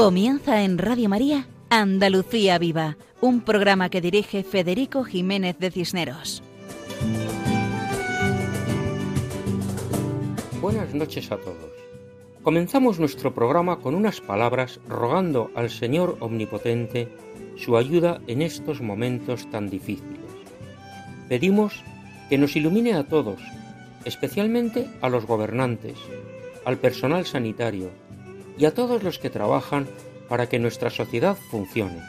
[0.00, 6.42] Comienza en Radio María Andalucía Viva, un programa que dirige Federico Jiménez de Cisneros.
[10.62, 11.70] Buenas noches a todos.
[12.42, 17.14] Comenzamos nuestro programa con unas palabras rogando al Señor Omnipotente
[17.58, 20.30] su ayuda en estos momentos tan difíciles.
[21.28, 21.74] Pedimos
[22.30, 23.42] que nos ilumine a todos,
[24.06, 25.98] especialmente a los gobernantes,
[26.64, 27.90] al personal sanitario
[28.60, 29.88] y a todos los que trabajan
[30.28, 32.02] para que nuestra sociedad funcione.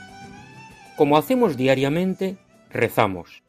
[0.98, 2.38] Como hacemos diariamente,
[2.70, 3.42] rezamos,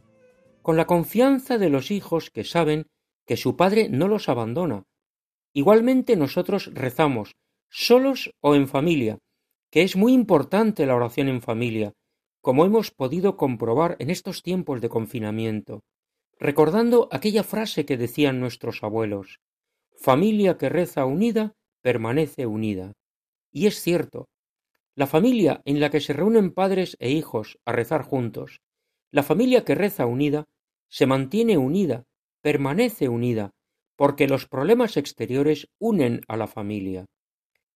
[0.63, 2.87] con la confianza de los hijos que saben
[3.27, 4.85] que su padre no los abandona.
[5.53, 7.35] Igualmente nosotros rezamos,
[7.69, 9.19] solos o en familia,
[9.71, 11.95] que es muy importante la oración en familia,
[12.41, 15.83] como hemos podido comprobar en estos tiempos de confinamiento,
[16.39, 19.41] recordando aquella frase que decían nuestros abuelos,
[19.97, 22.93] familia que reza unida, permanece unida.
[23.51, 24.29] Y es cierto,
[24.95, 28.61] la familia en la que se reúnen padres e hijos a rezar juntos,
[29.11, 30.47] la familia que reza unida,
[30.89, 32.05] se mantiene unida,
[32.41, 33.51] permanece unida,
[33.97, 37.07] porque los problemas exteriores unen a la familia.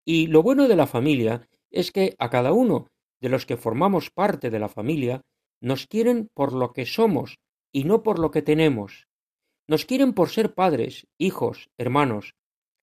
[0.04, 2.88] Y lo bueno de la familia es que a cada uno
[3.20, 5.22] de los que formamos parte de la familia
[5.60, 7.38] nos quieren por lo que somos
[7.72, 9.08] y no por lo que tenemos.
[9.66, 12.34] Nos quieren por ser padres, hijos, hermanos,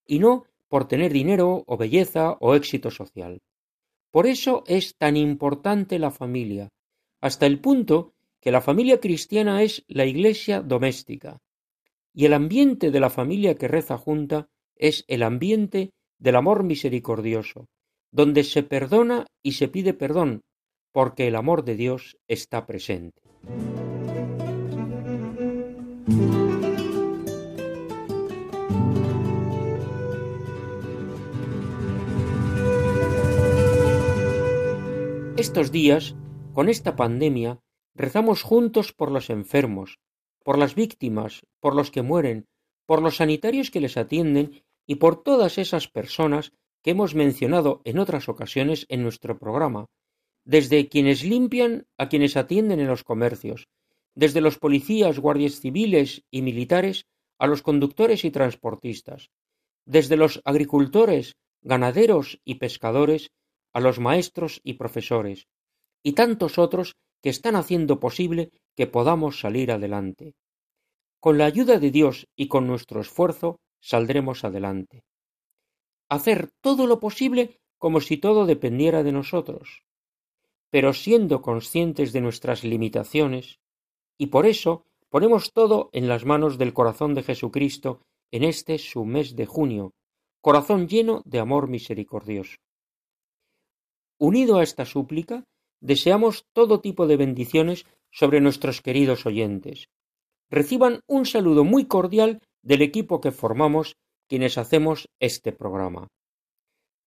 [0.05, 3.43] y no por tener dinero o belleza o éxito social.
[4.09, 6.69] Por eso es tan importante la familia,
[7.21, 11.37] hasta el punto que la familia cristiana es la iglesia doméstica,
[12.11, 17.67] y el ambiente de la familia que reza junta es el ambiente del amor misericordioso,
[18.11, 20.41] donde se perdona y se pide perdón,
[20.91, 23.21] porque el amor de Dios está presente.
[35.43, 36.15] Estos días,
[36.53, 37.59] con esta pandemia,
[37.95, 39.99] rezamos juntos por los enfermos,
[40.41, 42.47] por las víctimas, por los que mueren,
[42.85, 47.99] por los sanitarios que les atienden y por todas esas personas que hemos mencionado en
[47.99, 49.87] otras ocasiones en nuestro programa,
[50.45, 53.67] desde quienes limpian a quienes atienden en los comercios,
[54.15, 57.05] desde los policías, guardias civiles y militares
[57.37, 59.29] a los conductores y transportistas,
[59.83, 63.33] desde los agricultores, ganaderos y pescadores
[63.73, 65.47] a los maestros y profesores,
[66.03, 70.35] y tantos otros que están haciendo posible que podamos salir adelante.
[71.19, 75.03] Con la ayuda de Dios y con nuestro esfuerzo saldremos adelante.
[76.09, 79.83] Hacer todo lo posible como si todo dependiera de nosotros,
[80.69, 83.59] pero siendo conscientes de nuestras limitaciones,
[84.17, 88.01] y por eso ponemos todo en las manos del corazón de Jesucristo
[88.31, 89.93] en este su mes de junio,
[90.41, 92.57] corazón lleno de amor misericordioso.
[94.23, 95.43] Unido a esta súplica,
[95.81, 99.89] deseamos todo tipo de bendiciones sobre nuestros queridos oyentes.
[100.49, 103.97] Reciban un saludo muy cordial del equipo que formamos
[104.29, 106.07] quienes hacemos este programa.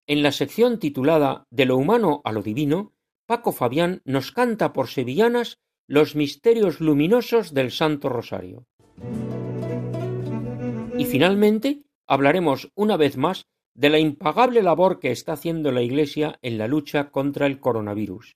[0.05, 2.93] En la sección titulada De lo humano a lo divino,
[3.25, 8.65] Paco Fabián nos canta por sevillanas los misterios luminosos del Santo Rosario.
[10.97, 13.45] Y finalmente hablaremos una vez más
[13.75, 18.35] de la impagable labor que está haciendo la Iglesia en la lucha contra el coronavirus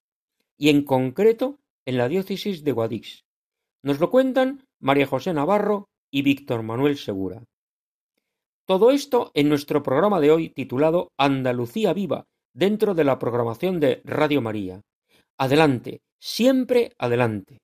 [0.57, 3.24] y en concreto en la diócesis de Guadix.
[3.83, 7.44] Nos lo cuentan María José Navarro y Víctor Manuel Segura.
[8.65, 14.01] Todo esto en nuestro programa de hoy titulado Andalucía Viva, dentro de la programación de
[14.04, 14.81] Radio María.
[15.38, 17.59] Adelante, siempre adelante.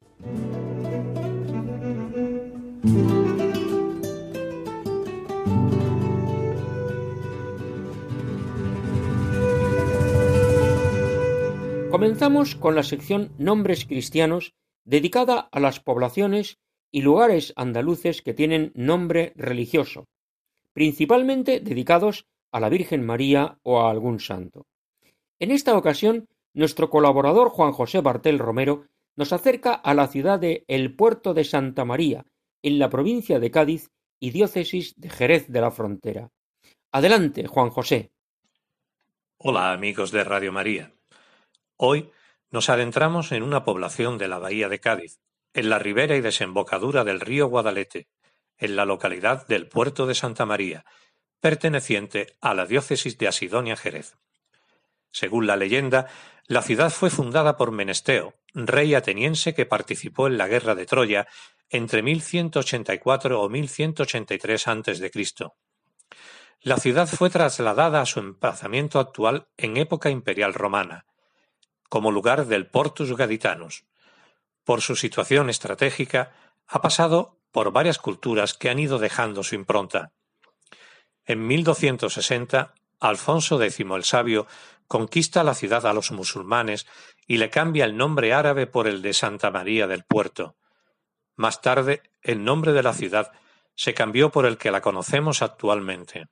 [11.94, 16.58] Comenzamos con la sección Nombres Cristianos dedicada a las poblaciones
[16.92, 20.08] y lugares andaluces que tienen nombre religioso,
[20.74, 24.66] principalmente dedicados a la Virgen María o a algún santo.
[25.38, 30.66] En esta ocasión, nuestro colaborador Juan José Bartel Romero nos acerca a la ciudad de
[30.68, 32.26] El Puerto de Santa María,
[32.64, 36.32] en la provincia de Cádiz y diócesis de Jerez de la Frontera.
[36.92, 38.12] Adelante, Juan José.
[39.38, 40.92] Hola amigos de Radio María.
[41.86, 42.14] Hoy
[42.50, 45.20] nos adentramos en una población de la Bahía de Cádiz,
[45.54, 48.08] en la ribera y desembocadura del río Guadalete,
[48.58, 50.86] en la localidad del puerto de Santa María,
[51.42, 54.16] perteneciente a la diócesis de Asidonia Jerez.
[55.12, 56.08] Según la leyenda,
[56.48, 61.28] la ciudad fue fundada por Menesteo, rey ateniense que participó en la guerra de Troya
[61.70, 65.12] entre 1184 o 1183 a.C.
[66.62, 71.06] La ciudad fue trasladada a su emplazamiento actual en época imperial romana,
[71.94, 73.84] como lugar del Portus Gaditanus.
[74.64, 76.32] Por su situación estratégica,
[76.66, 80.12] ha pasado por varias culturas que han ido dejando su impronta.
[81.24, 84.48] En 1260, Alfonso X el Sabio
[84.88, 86.88] conquista la ciudad a los musulmanes
[87.28, 90.56] y le cambia el nombre árabe por el de Santa María del Puerto.
[91.36, 93.34] Más tarde, el nombre de la ciudad
[93.76, 96.26] se cambió por el que la conocemos actualmente.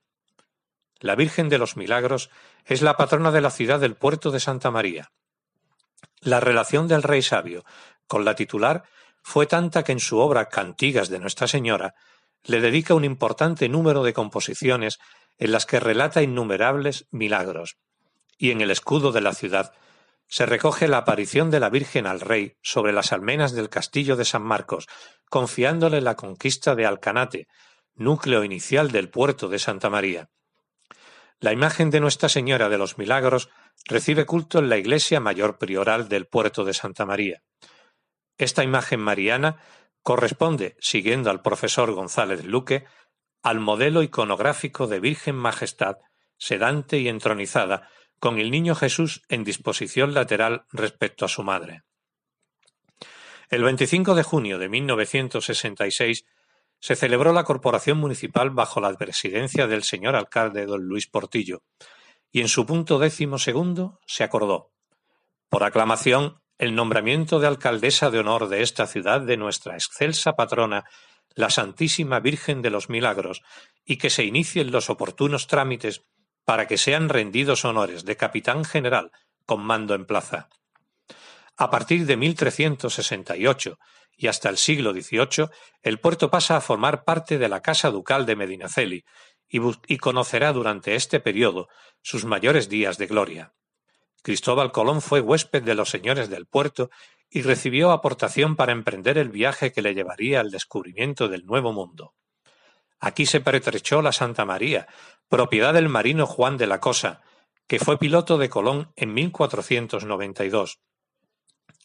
[0.98, 2.30] La Virgen de los Milagros
[2.64, 5.12] es la patrona de la ciudad del puerto de Santa María.
[6.24, 7.64] La relación del rey sabio
[8.06, 8.84] con la titular
[9.22, 11.96] fue tanta que en su obra Cantigas de Nuestra Señora
[12.44, 15.00] le dedica un importante número de composiciones
[15.38, 17.76] en las que relata innumerables milagros,
[18.38, 19.72] y en el escudo de la ciudad
[20.28, 24.24] se recoge la aparición de la Virgen al rey sobre las almenas del castillo de
[24.24, 24.86] San Marcos,
[25.28, 27.48] confiándole la conquista de Alcanate,
[27.94, 30.30] núcleo inicial del puerto de Santa María.
[31.40, 33.48] La imagen de Nuestra Señora de los Milagros
[33.86, 37.42] recibe culto en la iglesia mayor prioral del puerto de Santa María.
[38.38, 39.58] Esta imagen mariana
[40.02, 42.84] corresponde, siguiendo al profesor González Luque,
[43.42, 45.98] al modelo iconográfico de Virgen Majestad,
[46.38, 47.88] sedante y entronizada,
[48.18, 51.82] con el niño Jesús en disposición lateral respecto a su madre.
[53.50, 56.24] El 25 de junio de 1966
[56.80, 61.62] se celebró la corporación municipal bajo la presidencia del señor alcalde don Luis Portillo,
[62.32, 64.72] y en su punto décimo segundo se acordó,
[65.52, 70.84] por aclamación, el nombramiento de alcaldesa de honor de esta ciudad de nuestra excelsa patrona,
[71.34, 73.42] la Santísima Virgen de los Milagros,
[73.84, 76.04] y que se inicien los oportunos trámites
[76.44, 79.12] para que sean rendidos honores de capitán general
[79.44, 80.48] con mando en plaza.
[81.56, 83.78] A partir de 1368
[84.16, 85.48] y hasta el siglo XVIII,
[85.82, 89.04] el puerto pasa a formar parte de la Casa Ducal de Medinaceli
[89.52, 91.68] y, conocerá durante este periodo
[92.00, 93.52] sus mayores días de gloria.
[94.22, 96.90] Cristóbal Colón fue huésped de los señores del puerto
[97.28, 102.14] y recibió aportación para emprender el viaje que le llevaría al descubrimiento del Nuevo Mundo.
[102.98, 104.86] Aquí se pertrechó la Santa María,
[105.28, 107.20] propiedad del marino Juan de la Cosa,
[107.66, 110.80] que fue piloto de Colón en 1492,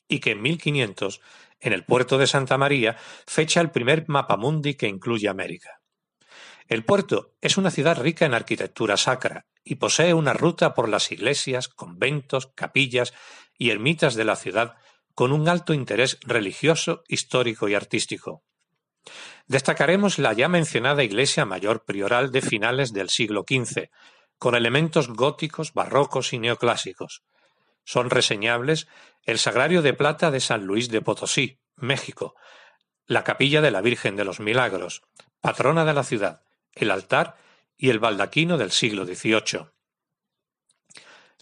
[0.08, 1.22] y que en 1500,
[1.60, 5.77] en el puerto de Santa María, fecha el primer mapamundi que incluye América.
[6.68, 11.12] El puerto es una ciudad rica en arquitectura sacra y posee una ruta por las
[11.14, 13.14] iglesias, conventos, capillas
[13.58, 14.76] y ermitas de la ciudad
[15.16, 18.44] con un alto interés religioso, histórico y artístico.
[19.48, 23.90] Destacaremos la ya mencionada iglesia mayor prioral de finales del siglo XV,
[24.38, 27.24] con elementos góticos, barrocos y neoclásicos.
[27.86, 28.88] Son reseñables
[29.24, 32.36] el Sagrario de Plata de San Luis de Potosí, México,
[33.06, 35.04] la Capilla de la Virgen de los Milagros,
[35.40, 36.42] patrona de la ciudad,
[36.80, 37.36] el altar
[37.78, 39.68] y el baldaquino del siglo XVIII.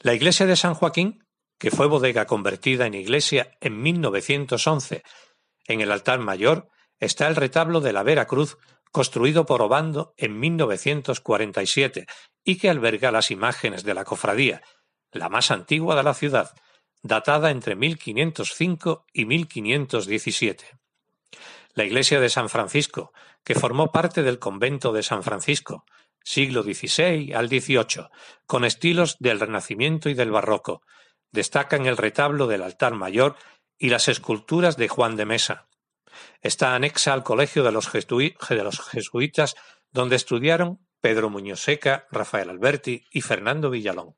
[0.01, 1.23] La iglesia de San Joaquín,
[1.57, 5.03] que fue bodega convertida en iglesia en 1911,
[5.67, 8.57] en el altar mayor está el retablo de la Vera Cruz
[8.91, 12.05] construido por Obando en 1947
[12.43, 14.61] y que alberga las imágenes de la cofradía,
[15.11, 16.53] la más antigua de la ciudad,
[17.01, 20.84] datada entre 1505 y 1517
[21.75, 23.13] la iglesia de San Francisco,
[23.43, 25.85] que formó parte del convento de San Francisco,
[26.23, 28.07] siglo XVI al XVIII,
[28.47, 30.81] con estilos del Renacimiento y del Barroco.
[31.31, 33.35] Destacan el retablo del altar mayor
[33.77, 35.67] y las esculturas de Juan de Mesa.
[36.41, 39.55] Está anexa al Colegio de los, Jesuitas,
[39.91, 44.15] donde estudiaron Pedro Muñoz Seca, Rafael Alberti y Fernando Villalón.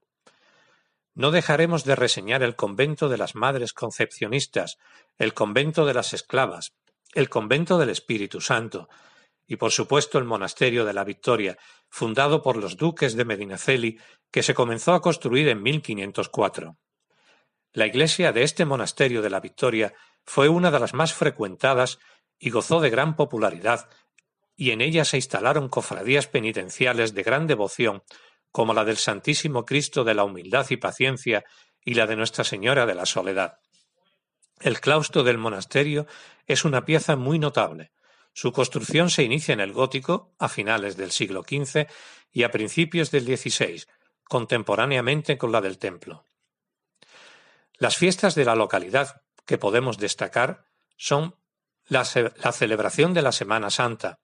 [1.15, 4.77] No dejaremos de reseñar el convento de las Madres Concepcionistas,
[5.17, 6.75] el convento de las Esclavas,
[7.17, 8.89] el convento del Espíritu Santo
[9.47, 11.57] y, por supuesto, el monasterio de la Victoria,
[11.89, 16.77] fundado por los duques de Medinaceli, que se comenzó a construir en 1504.
[17.73, 19.95] La iglesia de este monasterio de la Victoria
[20.25, 21.97] fue una de las más frecuentadas
[22.37, 23.89] y gozó de gran popularidad,
[24.55, 28.03] y en ella se instalaron cofradías penitenciales de gran devoción
[28.51, 31.45] como la del Santísimo Cristo de la Humildad y Paciencia
[31.81, 33.57] y la de Nuestra Señora de la Soledad.
[34.59, 36.07] El claustro del monasterio
[36.45, 37.91] es una pieza muy notable.
[38.33, 41.87] Su construcción se inicia en el gótico, a finales del siglo XV
[42.31, 43.83] y a principios del XVI,
[44.23, 46.25] contemporáneamente con la del templo.
[47.77, 50.65] Las fiestas de la localidad que podemos destacar
[50.97, 51.35] son
[51.87, 52.05] la,
[52.43, 54.19] la celebración de la Semana Santa,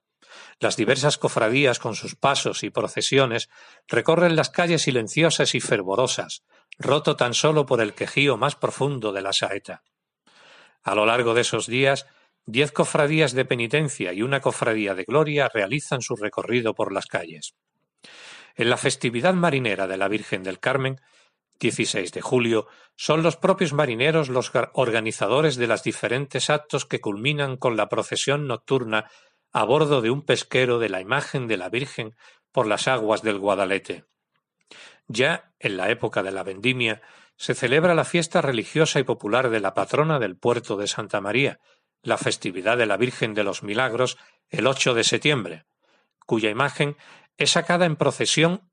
[0.58, 3.48] las diversas cofradías con sus pasos y procesiones
[3.88, 6.42] recorren las calles silenciosas y fervorosas,
[6.78, 9.82] roto tan solo por el quejío más profundo de la saeta.
[10.84, 12.06] A lo largo de esos días,
[12.44, 17.54] diez cofradías de penitencia y una cofradía de gloria realizan su recorrido por las calles.
[18.54, 21.00] En la festividad marinera de la Virgen del Carmen,
[21.58, 27.56] 16 de julio, son los propios marineros los organizadores de los diferentes actos que culminan
[27.56, 29.10] con la procesión nocturna
[29.52, 32.14] a bordo de un pesquero de la imagen de la Virgen
[32.52, 34.04] por las aguas del Guadalete.
[35.06, 37.02] Ya en la época de la vendimia
[37.36, 41.60] se celebra la fiesta religiosa y popular de la patrona del puerto de Santa María,
[42.02, 44.18] la festividad de la Virgen de los Milagros,
[44.50, 45.66] el 8 de septiembre,
[46.26, 46.96] cuya imagen
[47.36, 48.70] es sacada en procesión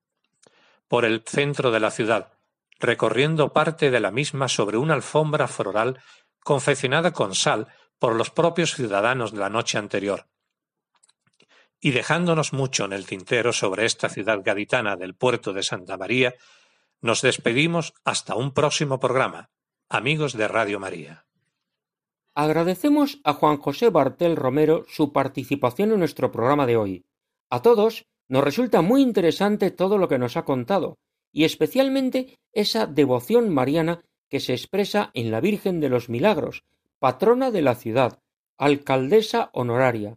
[0.87, 2.33] por el centro de la ciudad,
[2.79, 6.01] recorriendo parte de la misma sobre una alfombra floral
[6.43, 10.27] confeccionada con sal por los propios ciudadanos de la noche anterior.
[11.79, 16.35] Y dejándonos mucho en el tintero sobre esta ciudad gaditana del puerto de Santa María,
[17.01, 19.49] nos despedimos hasta un próximo programa.
[19.89, 21.25] Amigos de Radio María.
[22.35, 27.05] Agradecemos a Juan José Bartel Romero su participación en nuestro programa de hoy.
[27.49, 30.97] A todos nos resulta muy interesante todo lo que nos ha contado,
[31.33, 36.63] y especialmente esa devoción mariana que se expresa en la Virgen de los Milagros,
[36.99, 38.19] patrona de la ciudad,
[38.57, 40.15] alcaldesa honoraria,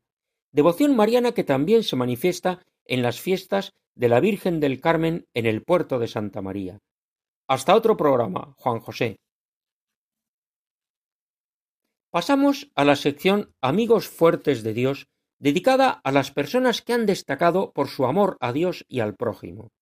[0.52, 5.46] devoción mariana que también se manifiesta en las fiestas de la Virgen del Carmen en
[5.46, 6.78] el puerto de Santa María.
[7.48, 9.16] Hasta otro programa, Juan José.
[12.10, 15.06] Pasamos a la sección Amigos Fuertes de Dios,
[15.38, 19.72] dedicada a las personas que han destacado por su amor a Dios y al prójimo.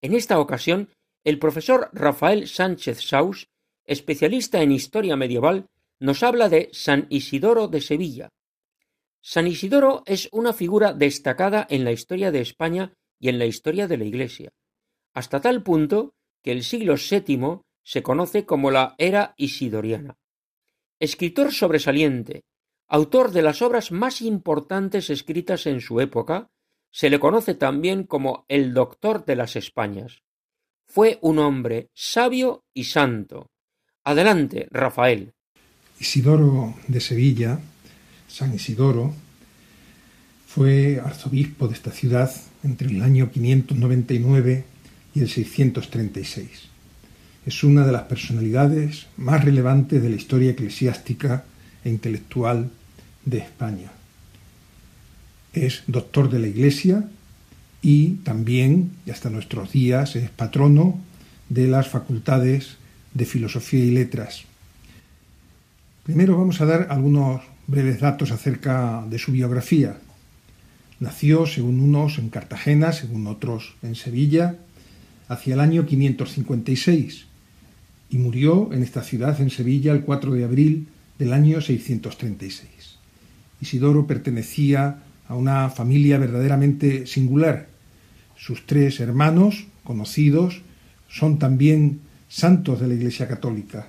[0.00, 0.90] En esta ocasión,
[1.24, 3.48] el profesor Rafael Sánchez Saus,
[3.84, 5.66] especialista en historia medieval,
[5.98, 8.30] nos habla de San Isidoro de Sevilla,
[9.26, 12.92] San Isidoro es una figura destacada en la historia de España
[13.24, 14.52] y en la historia de la Iglesia,
[15.14, 20.18] hasta tal punto que el siglo VII se conoce como la era isidoriana.
[21.00, 22.44] Escritor sobresaliente,
[22.86, 26.50] autor de las obras más importantes escritas en su época,
[26.90, 30.22] se le conoce también como el doctor de las Españas.
[30.86, 33.50] Fue un hombre sabio y santo.
[34.04, 35.32] Adelante, Rafael.
[35.98, 37.58] Isidoro de Sevilla
[38.28, 39.14] San Isidoro,
[40.54, 42.30] fue arzobispo de esta ciudad
[42.62, 44.64] entre el año 599
[45.12, 46.48] y el 636.
[47.44, 51.42] Es una de las personalidades más relevantes de la historia eclesiástica
[51.84, 52.70] e intelectual
[53.24, 53.90] de España.
[55.52, 57.02] Es doctor de la Iglesia
[57.82, 61.00] y también, y hasta nuestros días, es patrono
[61.48, 62.76] de las facultades
[63.12, 64.44] de Filosofía y Letras.
[66.04, 69.98] Primero vamos a dar algunos breves datos acerca de su biografía.
[71.04, 74.56] Nació, según unos, en Cartagena, según otros, en Sevilla,
[75.28, 77.26] hacia el año 556
[78.08, 82.70] y murió en esta ciudad, en Sevilla, el 4 de abril del año 636.
[83.60, 87.68] Isidoro pertenecía a una familia verdaderamente singular.
[88.34, 90.62] Sus tres hermanos, conocidos,
[91.10, 93.88] son también santos de la Iglesia Católica.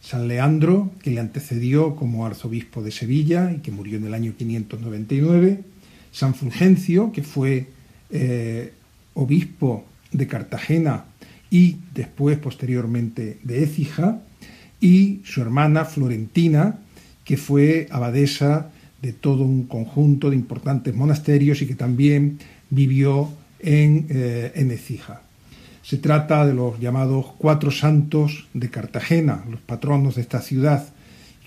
[0.00, 4.34] San Leandro, que le antecedió como arzobispo de Sevilla y que murió en el año
[4.36, 5.70] 599,
[6.12, 7.68] San Fulgencio, que fue
[8.10, 8.72] eh,
[9.14, 11.04] obispo de Cartagena
[11.50, 14.20] y después posteriormente de Écija,
[14.80, 16.78] y su hermana Florentina,
[17.24, 18.70] que fue abadesa
[19.02, 22.38] de todo un conjunto de importantes monasterios y que también
[22.70, 25.22] vivió en, eh, en Écija.
[25.82, 30.86] Se trata de los llamados cuatro santos de Cartagena, los patronos de esta ciudad,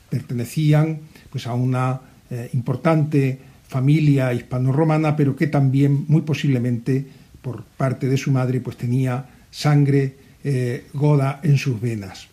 [0.10, 3.40] pertenecían pues, a una eh, importante
[3.74, 7.04] familia hispano-romana, pero que también muy posiblemente
[7.42, 12.28] por parte de su madre pues tenía sangre eh, goda en sus venas.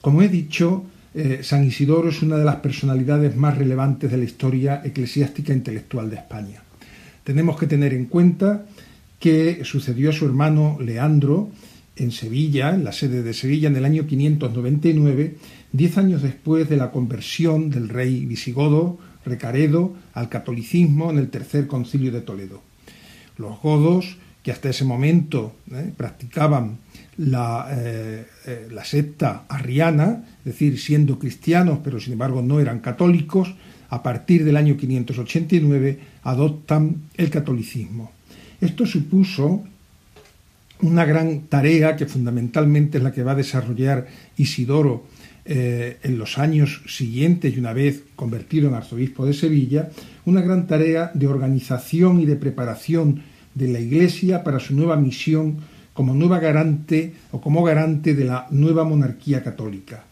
[0.00, 4.24] Como he dicho, eh, San Isidoro es una de las personalidades más relevantes de la
[4.24, 6.60] historia eclesiástica e intelectual de España.
[7.22, 8.66] Tenemos que tener en cuenta
[9.20, 11.50] que sucedió a su hermano Leandro
[11.94, 15.36] en Sevilla, en la sede de Sevilla, en el año 599,
[15.70, 21.66] diez años después de la conversión del rey visigodo Recaredo al catolicismo en el tercer
[21.66, 22.62] concilio de Toledo.
[23.38, 26.78] Los godos, que hasta ese momento eh, practicaban
[27.16, 32.80] la, eh, eh, la secta arriana, es decir, siendo cristianos, pero sin embargo no eran
[32.80, 33.54] católicos,
[33.88, 38.10] a partir del año 589 adoptan el catolicismo.
[38.60, 39.64] Esto supuso
[40.82, 45.04] una gran tarea que fundamentalmente es la que va a desarrollar Isidoro
[45.44, 49.90] eh, en los años siguientes y una vez convertido en arzobispo de Sevilla,
[50.24, 53.22] una gran tarea de organización y de preparación
[53.54, 55.58] de la Iglesia para su nueva misión
[55.94, 60.04] como nueva garante o como garante de la nueva monarquía católica.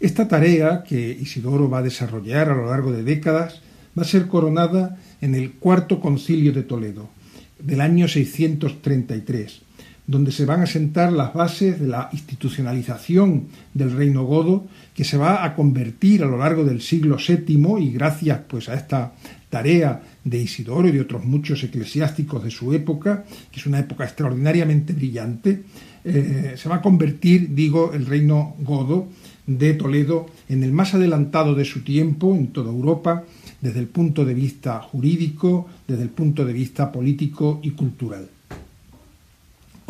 [0.00, 3.60] Esta tarea que Isidoro va a desarrollar a lo largo de décadas
[3.96, 7.10] va a ser coronada en el cuarto concilio de Toledo
[7.58, 9.69] del año 633
[10.10, 15.16] donde se van a sentar las bases de la institucionalización del reino godo, que se
[15.16, 19.12] va a convertir a lo largo del siglo VII y gracias pues a esta
[19.50, 24.02] tarea de Isidoro y de otros muchos eclesiásticos de su época, que es una época
[24.02, 25.62] extraordinariamente brillante,
[26.04, 29.06] eh, se va a convertir, digo, el reino godo
[29.46, 33.22] de Toledo en el más adelantado de su tiempo en toda Europa,
[33.60, 38.28] desde el punto de vista jurídico, desde el punto de vista político y cultural.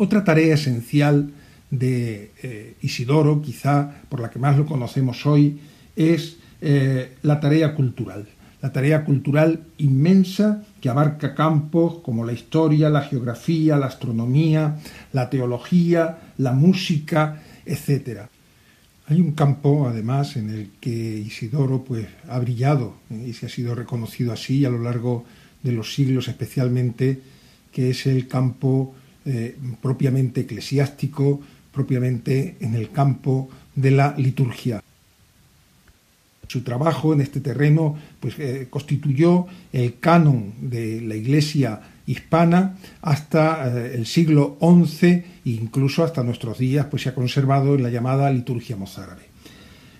[0.03, 1.29] Otra tarea esencial
[1.69, 5.59] de eh, Isidoro, quizá por la que más lo conocemos hoy,
[5.95, 8.27] es eh, la tarea cultural.
[8.63, 14.79] La tarea cultural inmensa que abarca campos como la historia, la geografía, la astronomía,
[15.13, 18.21] la teología, la música, etc.
[19.05, 23.75] Hay un campo, además, en el que Isidoro pues, ha brillado y se ha sido
[23.75, 25.25] reconocido así a lo largo
[25.61, 27.21] de los siglos especialmente,
[27.71, 31.39] que es el campo eh, propiamente eclesiástico,
[31.71, 34.81] propiamente en el campo de la liturgia.
[36.47, 43.67] Su trabajo en este terreno pues, eh, constituyó el canon de la Iglesia hispana hasta
[43.67, 47.91] eh, el siglo XI e incluso hasta nuestros días pues, se ha conservado en la
[47.91, 49.29] llamada liturgia mozárabe.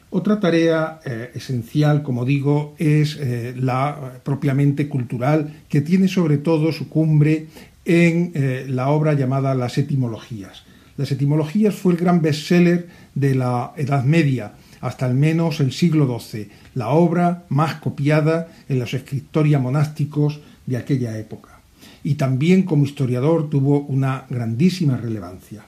[0.09, 0.99] Otra tarea
[1.33, 3.17] esencial, como digo, es
[3.55, 7.47] la propiamente cultural, que tiene sobre todo su cumbre
[7.85, 10.63] en eh, la obra llamada Las Etimologías.
[10.97, 16.19] Las Etimologías fue el gran bestseller de la Edad Media, hasta al menos el siglo
[16.19, 21.59] XII, la obra más copiada en los escritoria monásticos de aquella época.
[22.03, 25.63] Y también como historiador tuvo una grandísima relevancia.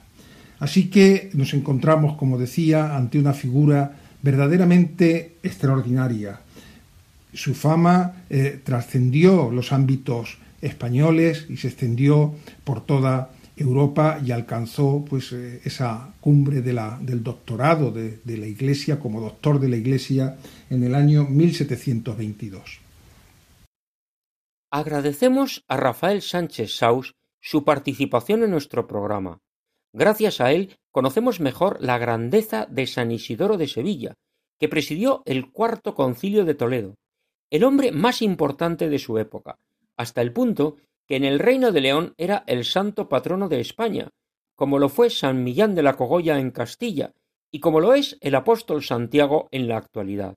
[0.60, 6.40] Así que nos encontramos, como decía, ante una figura verdaderamente extraordinaria.
[7.34, 15.06] Su fama eh, trascendió los ámbitos españoles y se extendió por toda Europa y alcanzó
[15.08, 20.38] pues eh, esa cumbre del doctorado de, de, la Iglesia como doctor de la Iglesia
[20.70, 22.80] en el año 1722.
[24.72, 29.40] Agradecemos a Rafael Sánchez Saus su participación en nuestro programa.
[29.94, 34.16] Gracias a él conocemos mejor la grandeza de San Isidoro de Sevilla,
[34.60, 36.96] que presidió el cuarto concilio de Toledo,
[37.52, 39.60] el hombre más importante de su época,
[39.98, 40.78] hasta el punto
[41.08, 44.10] que en el Reino de León era el santo patrono de España,
[44.56, 47.14] como lo fue San Millán de la Cogolla en Castilla,
[47.52, 50.36] y como lo es el apóstol Santiago en la actualidad.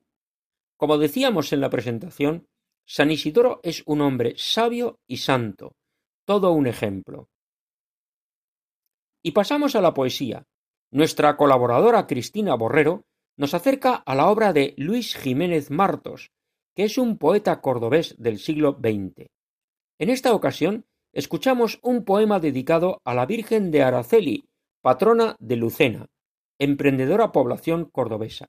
[0.76, 2.46] Como decíamos en la presentación,
[2.86, 5.72] San Isidoro es un hombre sabio y santo,
[6.24, 7.28] todo un ejemplo.
[9.22, 10.44] Y pasamos a la poesía.
[10.92, 13.04] Nuestra colaboradora Cristina Borrero
[13.36, 16.30] nos acerca a la obra de Luis Jiménez Martos,
[16.74, 19.26] que es un poeta cordobés del siglo XX.
[19.98, 24.48] En esta ocasión escuchamos un poema dedicado a la Virgen de Araceli,
[24.82, 26.06] patrona de Lucena,
[26.58, 28.48] emprendedora población cordobesa.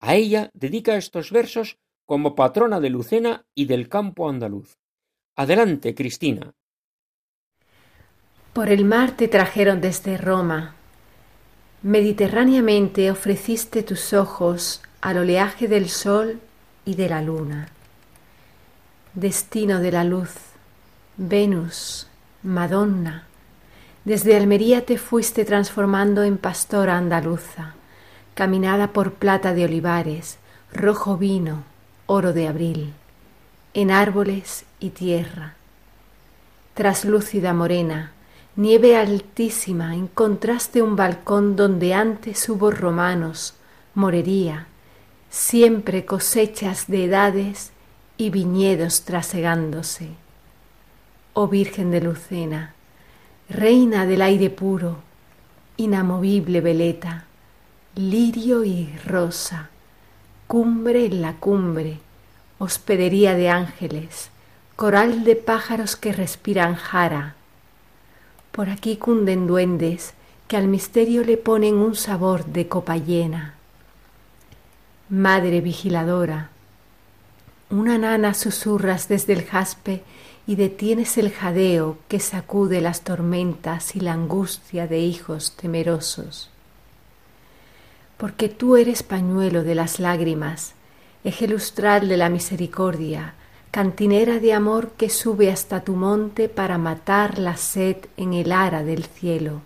[0.00, 4.78] A ella dedica estos versos como patrona de Lucena y del campo andaluz.
[5.34, 6.52] Adelante, Cristina.
[8.52, 10.76] Por el mar te trajeron desde Roma.
[11.82, 16.40] Mediterráneamente ofreciste tus ojos al oleaje del sol
[16.84, 17.68] y de la luna.
[19.14, 20.45] Destino de la luz,
[21.18, 22.08] Venus,
[22.42, 23.24] Madonna,
[24.04, 27.72] desde Almería te fuiste transformando en pastora andaluza,
[28.34, 30.36] caminada por plata de olivares,
[30.74, 31.64] rojo vino,
[32.04, 32.92] oro de abril,
[33.72, 35.54] en árboles y tierra.
[36.74, 38.12] Traslúcida morena,
[38.54, 43.54] nieve altísima, encontraste un balcón donde antes hubo romanos,
[43.94, 44.66] morería,
[45.30, 47.72] siempre cosechas de edades
[48.18, 50.25] y viñedos trasegándose.
[51.38, 52.72] Oh Virgen de Lucena,
[53.50, 55.00] reina del aire puro,
[55.76, 57.26] inamovible veleta,
[57.94, 59.68] lirio y rosa,
[60.46, 61.98] cumbre en la cumbre,
[62.56, 64.30] hospedería de ángeles,
[64.76, 67.34] coral de pájaros que respiran jara.
[68.50, 70.14] Por aquí cunden duendes
[70.48, 73.56] que al misterio le ponen un sabor de copa llena.
[75.10, 76.48] Madre vigiladora,
[77.68, 80.02] una nana susurras desde el jaspe
[80.46, 86.50] y detienes el jadeo que sacude las tormentas y la angustia de hijos temerosos.
[88.16, 90.74] Porque tú eres pañuelo de las lágrimas,
[91.24, 93.34] eje lustral de la misericordia,
[93.72, 98.84] cantinera de amor que sube hasta tu monte para matar la sed en el ara
[98.84, 99.60] del cielo.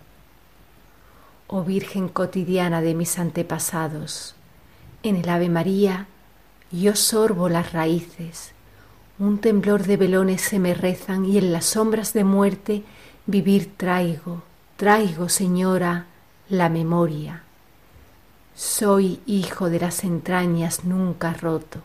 [1.47, 4.35] Oh Virgen cotidiana de mis antepasados,
[5.03, 6.07] en el Ave María
[6.71, 8.53] yo sorbo las raíces,
[9.21, 12.81] un temblor de velones se me rezan y en las sombras de muerte
[13.27, 14.41] vivir traigo,
[14.77, 16.07] traigo, Señora,
[16.49, 17.43] la memoria.
[18.55, 21.81] Soy hijo de las entrañas nunca roto.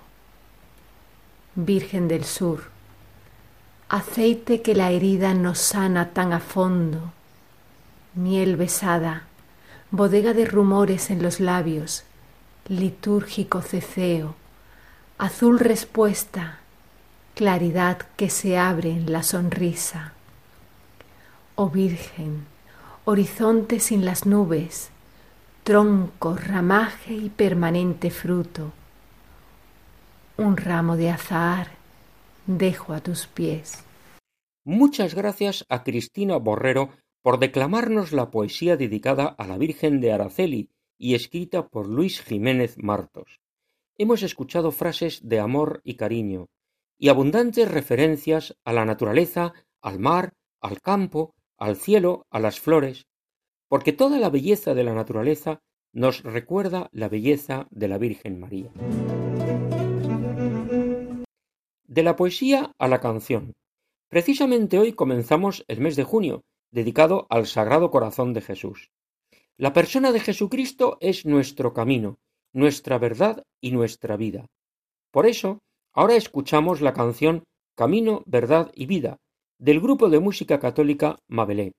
[1.57, 2.71] Virgen del Sur,
[3.91, 7.13] aceite que la herida nos sana tan a fondo,
[8.15, 9.25] miel besada,
[9.91, 12.05] bodega de rumores en los labios,
[12.67, 14.37] litúrgico ceceo,
[15.19, 16.61] azul respuesta,
[17.37, 20.15] claridad que se abre en la sonrisa.
[21.55, 22.47] Oh Virgen,
[23.05, 24.89] horizonte sin las nubes,
[25.63, 28.73] tronco, ramaje y permanente fruto.
[30.39, 31.73] Un ramo de azahar
[32.47, 33.85] dejo a tus pies.
[34.65, 36.89] Muchas gracias a Cristina Borrero
[37.21, 42.79] por declamarnos la poesía dedicada a la Virgen de Araceli y escrita por Luis Jiménez
[42.79, 43.41] Martos.
[43.99, 46.49] Hemos escuchado frases de amor y cariño,
[46.99, 53.07] y abundantes referencias a la naturaleza, al mar, al campo, al cielo, a las flores,
[53.69, 55.61] porque toda la belleza de la naturaleza
[55.93, 58.71] nos recuerda la belleza de la Virgen María.
[61.87, 63.55] De la poesía a la canción.
[64.09, 68.91] Precisamente hoy comenzamos el mes de junio, dedicado al Sagrado Corazón de Jesús.
[69.57, 72.19] La persona de Jesucristo es nuestro camino,
[72.53, 74.47] nuestra verdad y nuestra vida.
[75.11, 75.63] Por eso,
[75.99, 79.17] Ahora escuchamos la canción Camino, Verdad y Vida
[79.59, 81.73] del grupo de música católica Mabelé.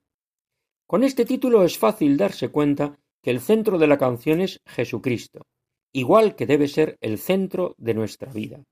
[0.88, 5.42] Con este título es fácil darse cuenta que el centro de la canción es Jesucristo,
[5.92, 8.64] igual que debe ser el centro de nuestra vida.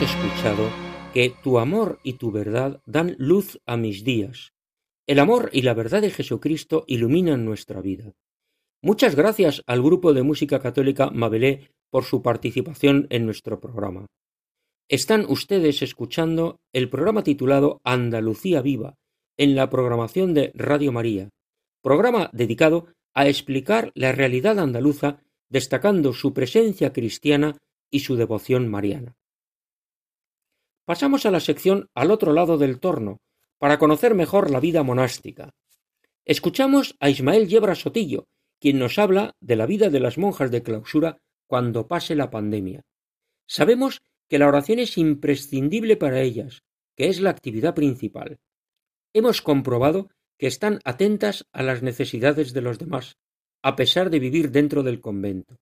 [0.00, 0.70] Escuchado
[1.12, 4.52] que tu amor y tu verdad dan luz a mis días.
[5.08, 8.12] El amor y la verdad de Jesucristo iluminan nuestra vida.
[8.80, 14.06] Muchas gracias al grupo de música católica Mabelé por su participación en nuestro programa.
[14.88, 18.94] Están ustedes escuchando el programa titulado Andalucía Viva
[19.36, 21.30] en la programación de Radio María,
[21.82, 25.18] programa dedicado a explicar la realidad andaluza
[25.50, 27.56] destacando su presencia cristiana
[27.90, 29.17] y su devoción mariana.
[30.88, 33.20] Pasamos a la sección al otro lado del torno,
[33.58, 35.54] para conocer mejor la vida monástica.
[36.24, 38.26] Escuchamos a Ismael Yebra Sotillo,
[38.58, 42.86] quien nos habla de la vida de las monjas de clausura cuando pase la pandemia.
[43.46, 46.62] Sabemos que la oración es imprescindible para ellas,
[46.96, 48.40] que es la actividad principal.
[49.12, 53.18] Hemos comprobado que están atentas a las necesidades de los demás,
[53.62, 55.58] a pesar de vivir dentro del convento.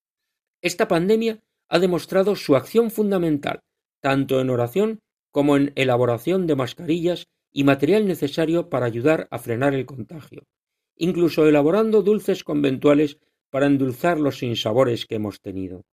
[0.62, 3.64] Esta pandemia ha demostrado su acción fundamental,
[4.00, 5.00] tanto en oración
[5.36, 10.44] como en elaboración de mascarillas y material necesario para ayudar a frenar el contagio,
[10.96, 13.20] incluso elaborando dulces conventuales
[13.50, 15.84] para endulzar los sinsabores que hemos tenido.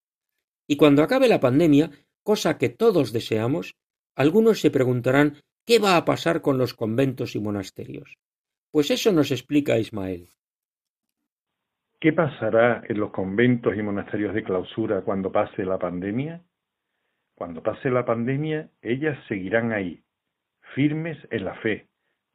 [0.65, 1.91] Y cuando acabe la pandemia,
[2.23, 3.75] cosa que todos deseamos,
[4.15, 8.15] algunos se preguntarán qué va a pasar con los conventos y monasterios.
[8.71, 10.29] Pues eso nos explica Ismael.
[11.99, 16.41] ¿Qué pasará en los conventos y monasterios de clausura cuando pase la pandemia?
[17.43, 20.01] Cuando pase la pandemia, ellas seguirán ahí,
[20.75, 21.87] firmes en la fe,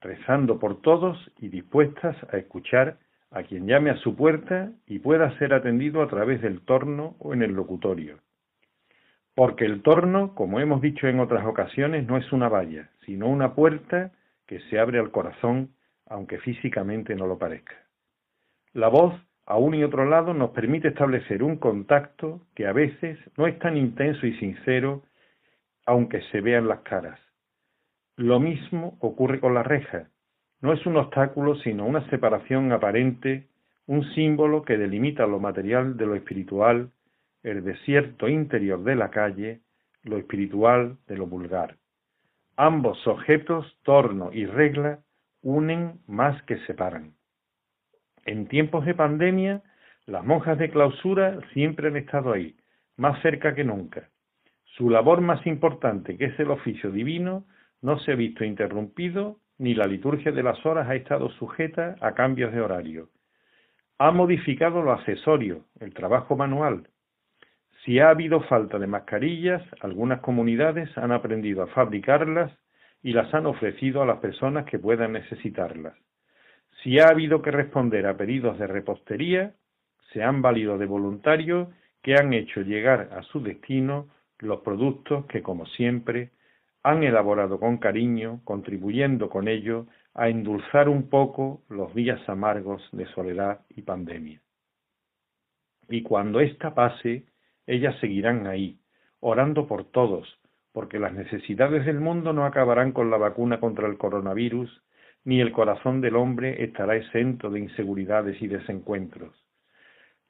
[0.03, 2.99] rezando por todos y dispuestas a escuchar
[3.31, 7.33] a quien llame a su puerta y pueda ser atendido a través del torno o
[7.33, 8.19] en el locutorio.
[9.35, 13.55] Porque el torno, como hemos dicho en otras ocasiones, no es una valla, sino una
[13.55, 14.13] puerta
[14.47, 15.71] que se abre al corazón,
[16.05, 17.77] aunque físicamente no lo parezca.
[18.75, 19.19] La voz
[19.49, 23.59] a un y otro lado nos permite establecer un contacto que a veces no es
[23.59, 25.05] tan intenso y sincero,
[25.87, 27.19] aunque se vean las caras.
[28.17, 30.11] Lo mismo ocurre con la reja.
[30.61, 33.49] No es un obstáculo, sino una separación aparente,
[33.87, 36.91] un símbolo que delimita lo material de lo espiritual,
[37.43, 39.63] el desierto interior de la calle,
[40.03, 41.77] lo espiritual de lo vulgar.
[42.59, 44.99] Ambos objetos, torno y regla,
[45.41, 47.15] unen más que separan.
[48.29, 49.63] En tiempos de pandemia,
[50.05, 52.57] las monjas de clausura siempre han estado ahí,
[52.99, 54.11] más cerca que nunca.
[54.65, 57.47] Su labor más importante, que es el oficio divino,
[57.81, 62.13] no se ha visto interrumpido, ni la liturgia de las horas ha estado sujeta a
[62.13, 63.09] cambios de horario.
[63.97, 66.87] Ha modificado lo accesorio, el trabajo manual.
[67.83, 72.53] Si ha habido falta de mascarillas, algunas comunidades han aprendido a fabricarlas
[73.03, 75.95] y las han ofrecido a las personas que puedan necesitarlas.
[76.83, 79.55] Si ha habido que responder a pedidos de repostería,
[80.13, 81.69] se han valido de voluntarios
[82.03, 86.31] que han hecho llegar a su destino los productos que, como siempre,
[86.83, 93.07] han elaborado con cariño, contribuyendo con ello a endulzar un poco los días amargos de
[93.07, 94.41] soledad y pandemia.
[95.89, 97.27] Y cuando ésta pase,
[97.67, 98.79] ellas seguirán ahí,
[99.21, 100.39] orando por todos,
[100.73, 104.83] porque las necesidades del mundo no acabarán con la vacuna contra el coronavirus,
[105.29, 109.35] ni el corazón del hombre estará exento de inseguridades y desencuentros.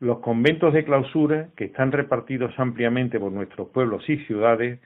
[0.01, 4.81] Los conventos de clausura, que están repartidos ampliamente por nuestros pueblos y ciudades,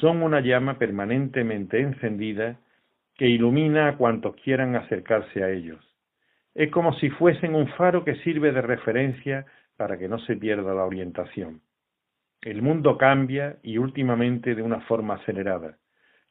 [0.00, 2.56] son una llama permanentemente encendida
[3.18, 5.78] que ilumina a cuantos quieran acercarse a ellos.
[6.54, 9.44] Es como si fuesen un faro que sirve de referencia
[9.76, 11.60] para que no se pierda la orientación.
[12.40, 15.76] El mundo cambia y últimamente de una forma acelerada.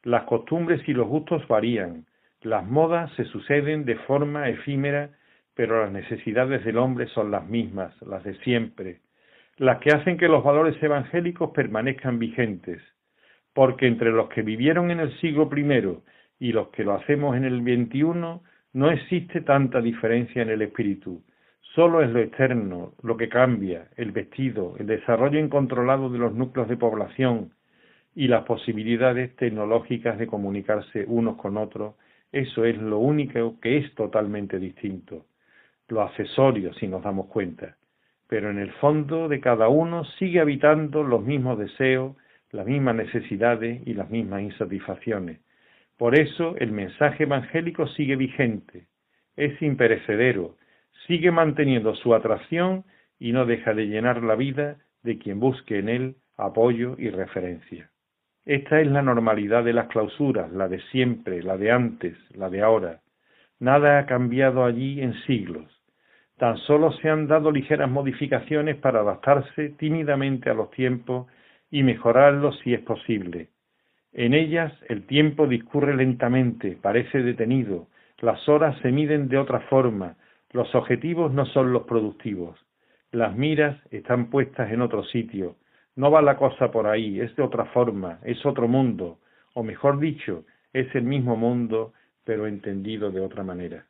[0.02, 2.06] Las costumbres y los gustos varían,
[2.42, 5.10] las modas se suceden de forma efímera,
[5.54, 9.00] pero las necesidades del hombre son las mismas, las de siempre,
[9.58, 12.80] las que hacen que los valores evangélicos permanezcan vigentes,
[13.52, 17.44] porque entre los que vivieron en el siglo I y los que lo hacemos en
[17.44, 18.40] el XXI
[18.72, 21.22] no existe tanta diferencia en el espíritu.
[21.74, 26.68] Solo es lo externo, lo que cambia, el vestido, el desarrollo incontrolado de los núcleos
[26.68, 27.52] de población
[28.14, 31.96] y las posibilidades tecnológicas de comunicarse unos con otros
[32.32, 35.26] eso es lo único que es totalmente distinto.
[35.88, 37.76] Lo accesorio, si nos damos cuenta.
[38.28, 42.16] Pero en el fondo de cada uno sigue habitando los mismos deseos,
[42.52, 45.40] las mismas necesidades y las mismas insatisfacciones.
[45.96, 48.86] Por eso el mensaje evangélico sigue vigente,
[49.36, 50.56] es imperecedero,
[51.06, 52.84] sigue manteniendo su atracción
[53.18, 57.90] y no deja de llenar la vida de quien busque en él apoyo y referencia.
[58.46, 62.62] Esta es la normalidad de las clausuras, la de siempre, la de antes, la de
[62.62, 63.00] ahora.
[63.58, 65.66] Nada ha cambiado allí en siglos.
[66.38, 71.26] Tan solo se han dado ligeras modificaciones para adaptarse tímidamente a los tiempos
[71.70, 73.48] y mejorarlos si es posible.
[74.12, 77.88] En ellas el tiempo discurre lentamente, parece detenido,
[78.20, 80.16] las horas se miden de otra forma,
[80.52, 82.58] los objetivos no son los productivos,
[83.12, 85.56] las miras están puestas en otro sitio,
[86.00, 89.18] no va la cosa por ahí, es de otra forma, es otro mundo,
[89.52, 91.92] o mejor dicho, es el mismo mundo,
[92.24, 93.86] pero entendido de otra manera.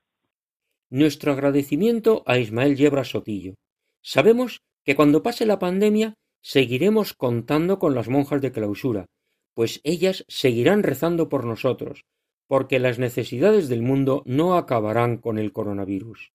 [0.91, 3.55] Nuestro agradecimiento a Ismael Yebra Sotillo.
[4.03, 9.07] Sabemos que cuando pase la pandemia seguiremos contando con las monjas de clausura,
[9.55, 12.03] pues ellas seguirán rezando por nosotros,
[12.49, 16.33] porque las necesidades del mundo no acabarán con el coronavirus.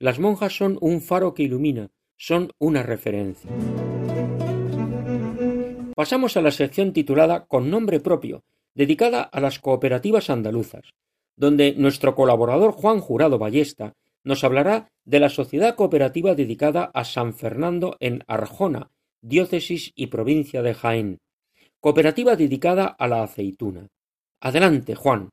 [0.00, 3.48] Las monjas son un faro que ilumina, son una referencia.
[5.94, 10.90] Pasamos a la sección titulada Con nombre propio, dedicada a las cooperativas andaluzas,
[11.36, 13.92] donde nuestro colaborador Juan Jurado Ballesta
[14.24, 20.62] nos hablará de la sociedad cooperativa dedicada a San Fernando en Arjona, diócesis y provincia
[20.62, 21.18] de Jaén,
[21.80, 23.88] cooperativa dedicada a la aceituna.
[24.40, 25.28] Adelante, Juan.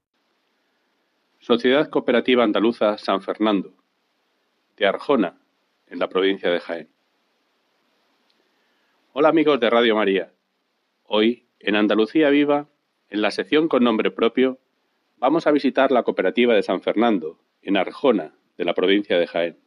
[1.39, 3.73] Sociedad Cooperativa Andaluza San Fernando,
[4.75, 5.39] de Arjona,
[5.87, 6.89] en la provincia de Jaén.
[9.13, 10.31] Hola amigos de Radio María.
[11.11, 12.69] Hoy, en Andalucía Viva,
[13.09, 14.59] en la sección con nombre propio,
[15.17, 19.57] vamos a visitar la cooperativa de San Fernando, en Arjona, de la provincia de Jaén.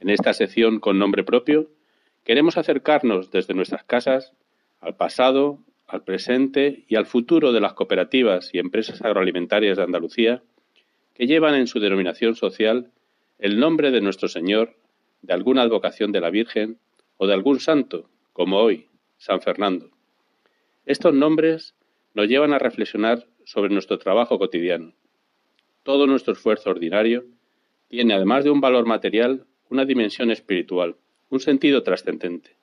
[0.00, 1.68] En esta sección con nombre propio,
[2.24, 4.32] queremos acercarnos desde nuestras casas
[4.80, 10.42] al pasado, al presente y al futuro de las cooperativas y empresas agroalimentarias de Andalucía
[11.12, 12.90] que llevan en su denominación social
[13.38, 14.78] el nombre de nuestro Señor,
[15.20, 16.78] de alguna advocación de la Virgen
[17.18, 19.90] o de algún santo, como hoy, San Fernando.
[20.86, 21.74] Estos nombres
[22.14, 24.92] nos llevan a reflexionar sobre nuestro trabajo cotidiano.
[25.82, 27.24] Todo nuestro esfuerzo ordinario
[27.88, 30.94] tiene, además de un valor material, una dimensión espiritual,
[31.28, 32.54] un sentido trascendente.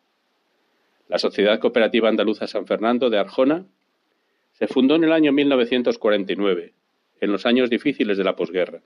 [1.10, 3.66] La Sociedad Cooperativa Andaluza San Fernando de Arjona
[4.54, 6.74] se fundó en el año 1949,
[7.20, 8.84] en los años difíciles de la posguerra.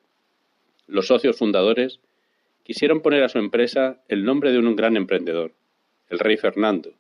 [0.88, 2.00] Los socios fundadores
[2.64, 5.54] quisieron poner a su empresa el nombre de un gran emprendedor,
[6.10, 6.96] el rey Fernando,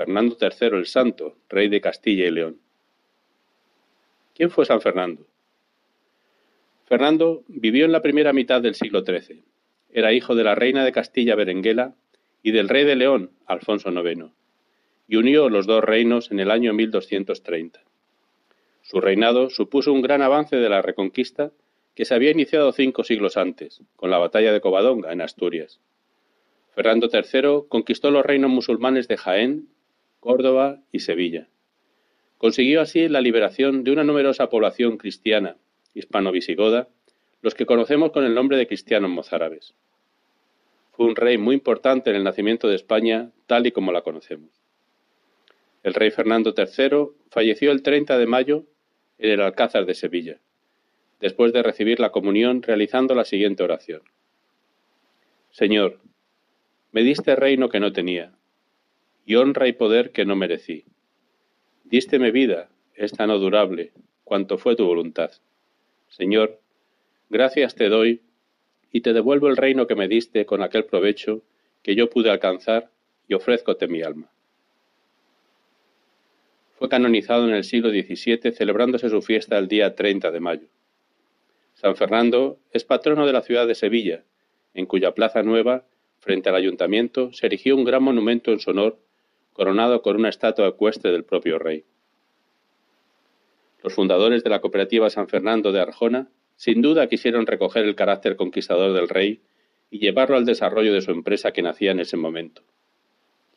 [0.00, 2.58] Fernando III el Santo, rey de Castilla y León.
[4.34, 5.26] ¿Quién fue San Fernando?
[6.86, 9.44] Fernando vivió en la primera mitad del siglo XIII.
[9.90, 11.94] Era hijo de la reina de Castilla Berenguela
[12.42, 14.30] y del rey de León, Alfonso IX,
[15.06, 17.82] y unió los dos reinos en el año 1230.
[18.80, 21.52] Su reinado supuso un gran avance de la reconquista
[21.94, 25.78] que se había iniciado cinco siglos antes, con la batalla de Covadonga, en Asturias.
[26.74, 29.68] Fernando III conquistó los reinos musulmanes de Jaén,
[30.20, 31.48] Córdoba y Sevilla.
[32.36, 35.56] Consiguió así la liberación de una numerosa población cristiana,
[35.94, 36.88] hispano-visigoda,
[37.42, 39.74] los que conocemos con el nombre de cristianos mozárabes.
[40.92, 44.50] Fue un rey muy importante en el nacimiento de España tal y como la conocemos.
[45.82, 48.64] El rey Fernando III falleció el 30 de mayo
[49.18, 50.38] en el Alcázar de Sevilla,
[51.20, 54.02] después de recibir la comunión, realizando la siguiente oración.
[55.50, 55.98] Señor,
[56.92, 58.32] me diste reino que no tenía,
[59.30, 60.86] y honra y poder que no merecí.
[61.84, 63.92] Dísteme vida, esta no durable,
[64.24, 65.30] cuanto fue tu voluntad.
[66.08, 66.58] Señor,
[67.28, 68.22] gracias te doy
[68.90, 71.42] y te devuelvo el reino que me diste con aquel provecho
[71.84, 72.90] que yo pude alcanzar
[73.28, 74.28] y ofrezcote mi alma.
[76.76, 80.66] Fue canonizado en el siglo XVII celebrándose su fiesta el día 30 de mayo.
[81.74, 84.24] San Fernando es patrono de la ciudad de Sevilla,
[84.74, 85.84] en cuya plaza nueva,
[86.18, 88.98] frente al ayuntamiento, se erigió un gran monumento en su honor,
[89.60, 91.84] coronado con una estatua ecuestre del propio rey.
[93.82, 98.36] Los fundadores de la cooperativa San Fernando de Arjona sin duda quisieron recoger el carácter
[98.36, 99.42] conquistador del rey
[99.90, 102.62] y llevarlo al desarrollo de su empresa que nacía en ese momento.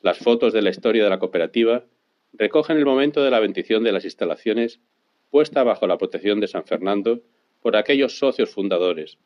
[0.02, 1.86] Las fotos de la historia de la cooperativa
[2.34, 4.82] recogen el momento de la bendición de las instalaciones
[5.30, 7.22] puesta bajo la protección de San Fernando
[7.62, 9.20] por aquellos socios fundadores,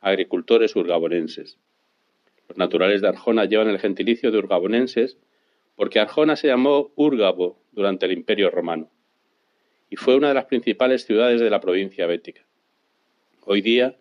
[0.00, 1.60] agricultores urgabonenses.
[2.48, 5.18] Los naturales de Arjona llevan el gentilicio de urgabonenses
[5.76, 8.90] porque Arjona se llamó Úrgabo durante el Imperio Romano
[9.88, 12.44] y fue una de las principales ciudades de la provincia bética.
[13.44, 13.96] Hoy día,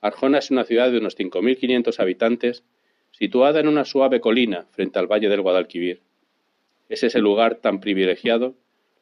[0.00, 2.64] Arjona es una ciudad de unos 5.500 habitantes
[3.12, 6.02] situada en una suave colina frente al valle del Guadalquivir.
[6.88, 8.54] Es ese lugar tan privilegiado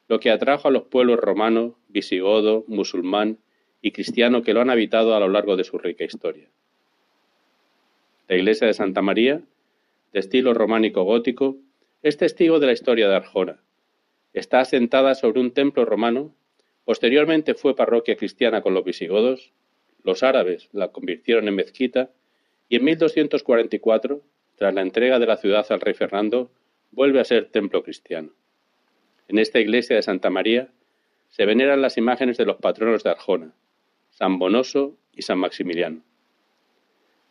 [0.07, 3.39] lo que atrajo a los pueblos romano, visigodo, musulmán
[3.83, 6.49] y cristiano que lo han habitado a lo largo de su rica historia.
[8.29, 9.41] La iglesia de Santa María,
[10.13, 11.57] de estilo románico gótico,
[12.03, 13.63] es testigo de la historia de Arjona.
[14.33, 16.35] Está asentada sobre un templo romano,
[16.85, 19.53] posteriormente fue parroquia cristiana con los visigodos
[20.09, 22.11] los árabes la convirtieron en mezquita
[22.69, 24.23] y en 1244,
[24.57, 26.51] tras la entrega de la ciudad al rey Fernando,
[26.91, 28.31] vuelve a ser templo cristiano.
[29.29, 30.69] En esta iglesia de Santa María
[31.29, 33.53] se veneran las imágenes de los patronos de Arjona,
[34.11, 36.03] San Bonoso y San Maximiliano.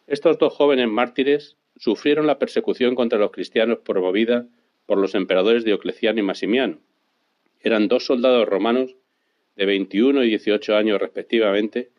[0.06, 4.46] Estos dos jóvenes mártires sufrieron la persecución contra los cristianos promovida
[4.88, 6.80] por los emperadores Diocleciano y Maximiano.
[7.62, 8.96] Eran dos soldados romanos
[9.56, 11.92] de 21 y 18 años respectivamente,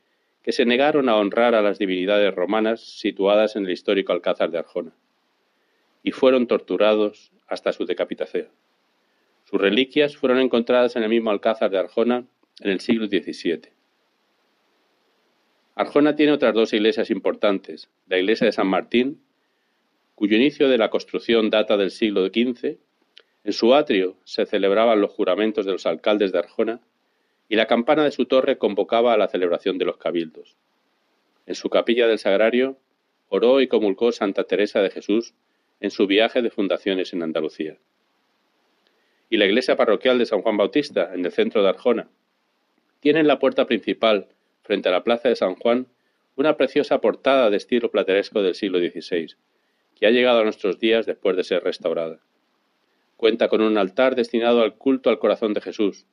[0.42, 4.58] que se negaron a honrar a las divinidades romanas situadas en el histórico Alcázar de
[4.58, 4.92] Arjona,
[6.02, 8.48] y fueron torturados hasta su decapitación.
[9.44, 12.24] Sus reliquias fueron encontradas en el mismo Alcázar de Arjona
[12.60, 13.70] en el siglo XVII.
[15.74, 19.20] Arjona tiene otras dos iglesias importantes, la iglesia de San Martín,
[20.18, 22.76] cuyo inicio de la construcción data del siglo XV,
[23.44, 26.80] en su atrio se celebraban los juramentos de los alcaldes de Arjona
[27.48, 30.56] y la campana de su torre convocaba a la celebración de los cabildos.
[31.46, 32.78] En su capilla del Sagrario
[33.28, 35.34] oró y comulgó Santa Teresa de Jesús
[35.78, 37.76] en su viaje de fundaciones en Andalucía.
[39.30, 42.08] Y la iglesia parroquial de San Juan Bautista, en el centro de Arjona.
[42.98, 44.26] Tiene en la puerta principal,
[44.64, 45.86] frente a la plaza de San Juan,
[46.34, 49.36] una preciosa portada de estilo plateresco del siglo XVI,
[49.98, 52.20] que ha llegado a nuestros días después de ser restaurada.
[53.16, 56.06] Cuenta con un altar destinado al culto al corazón de Jesús,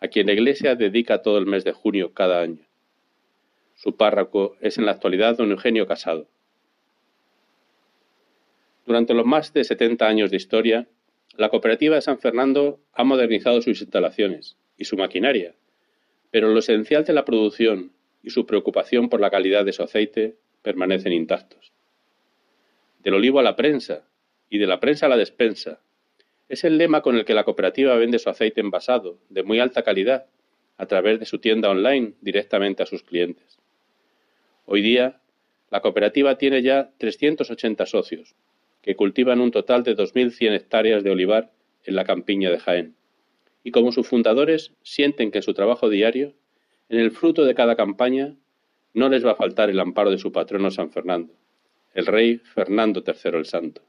[0.00, 2.66] a quien la Iglesia dedica todo el mes de junio cada año.
[3.74, 6.28] Su párroco es en la actualidad don Eugenio Casado.
[8.84, 10.88] Durante los más de 70 años de historia,
[11.36, 15.54] la cooperativa de San Fernando ha modernizado sus instalaciones y su maquinaria,
[16.30, 20.36] pero lo esencial de la producción y su preocupación por la calidad de su aceite
[20.62, 21.71] permanecen intactos.
[23.02, 24.04] Del olivo a la prensa
[24.48, 25.80] y de la prensa a la despensa,
[26.48, 29.82] es el lema con el que la cooperativa vende su aceite envasado, de muy alta
[29.82, 30.26] calidad,
[30.76, 33.58] a través de su tienda online directamente a sus clientes.
[34.66, 35.20] Hoy día,
[35.70, 38.36] la cooperativa tiene ya 380 socios,
[38.82, 41.50] que cultivan un total de 2.100 hectáreas de olivar
[41.84, 42.94] en la campiña de Jaén.
[43.64, 46.34] Y como sus fundadores sienten que en su trabajo diario,
[46.88, 48.36] en el fruto de cada campaña,
[48.94, 51.32] no les va a faltar el amparo de su patrono San Fernando,
[51.94, 53.82] el rey Fernando III el Santo.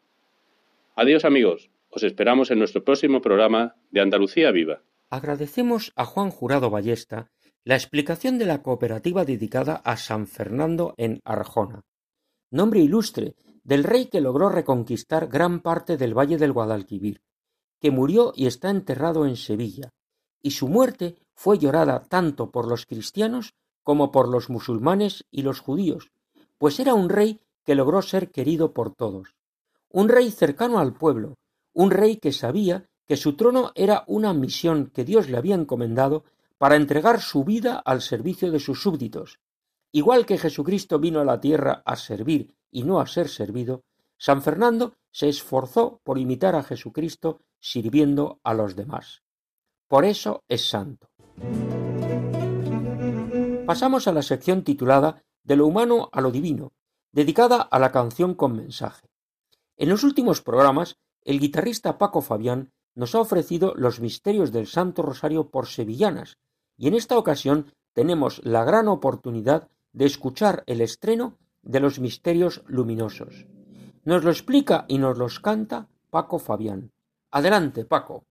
[0.96, 4.82] Adiós amigos, os esperamos en nuestro próximo programa de Andalucía Viva.
[5.10, 7.32] Agradecemos a Juan Jurado Ballesta
[7.64, 11.86] la explicación de la cooperativa dedicada a San Fernando en Arjona,
[12.52, 17.22] nombre ilustre del rey que logró reconquistar gran parte del valle del Guadalquivir,
[17.80, 19.94] que murió y está enterrado en Sevilla,
[20.42, 25.60] y su muerte fue llorada tanto por los cristianos como por los musulmanes y los
[25.60, 26.12] judíos,
[26.58, 29.36] pues era un rey que logró ser querido por todos,
[29.90, 31.36] un rey cercano al pueblo,
[31.74, 36.24] un rey que sabía que su trono era una misión que Dios le había encomendado
[36.58, 39.40] para entregar su vida al servicio de sus súbditos.
[39.92, 43.84] Igual que Jesucristo vino a la tierra a servir y no a ser servido,
[44.18, 49.22] San Fernando se esforzó por imitar a Jesucristo sirviendo a los demás.
[49.88, 51.10] Por eso es santo.
[53.66, 56.72] pasamos a la sección titulada De lo humano a lo divino,
[57.14, 59.08] dedicada a la canción con mensaje.
[59.78, 65.02] En los últimos programas, el guitarrista Paco Fabián nos ha ofrecido los misterios del Santo
[65.02, 66.38] Rosario por sevillanas,
[66.78, 72.64] y en esta ocasión tenemos la gran oportunidad de escuchar el estreno de los misterios
[72.68, 73.46] luminosos.
[74.04, 76.92] Nos lo explica y nos los canta Paco Fabián.
[77.32, 78.26] Adelante, Paco.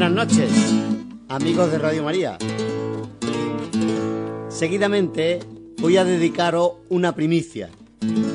[0.00, 0.50] Buenas noches,
[1.28, 2.38] amigos de Radio María.
[4.48, 5.40] Seguidamente
[5.78, 7.68] voy a dedicaros una primicia.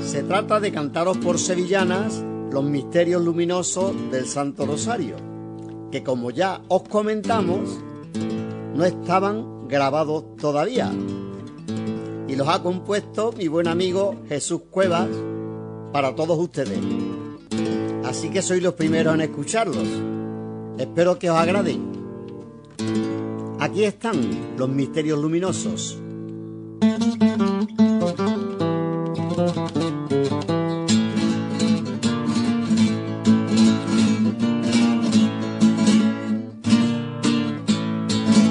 [0.05, 5.15] Se trata de cantaros por sevillanas los misterios luminosos del Santo Rosario,
[5.91, 7.79] que como ya os comentamos,
[8.75, 10.91] no estaban grabados todavía.
[12.27, 15.09] Y los ha compuesto mi buen amigo Jesús Cuevas
[15.91, 16.77] para todos ustedes.
[18.03, 19.87] Así que sois los primeros en escucharlos.
[20.77, 21.81] Espero que os agraden.
[23.59, 25.99] Aquí están los misterios luminosos.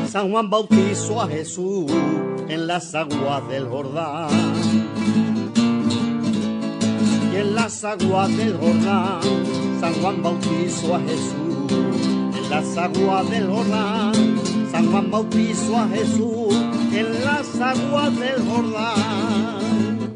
[0.09, 1.91] San Juan bautizó a Jesús
[2.49, 4.31] en las aguas del Jordán.
[7.33, 9.20] Y en las aguas del Jordán,
[9.81, 11.53] San Juan bautizó a Jesús.
[12.45, 14.40] En las aguas del Jordán,
[14.70, 16.55] San Juan bautizó a Jesús.
[16.92, 20.14] En las aguas del Jordán.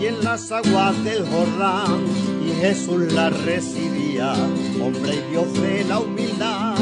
[0.00, 2.04] Y en las aguas del Jordán,
[2.46, 4.32] y Jesús la recibía,
[4.82, 6.76] hombre y Dios de la humildad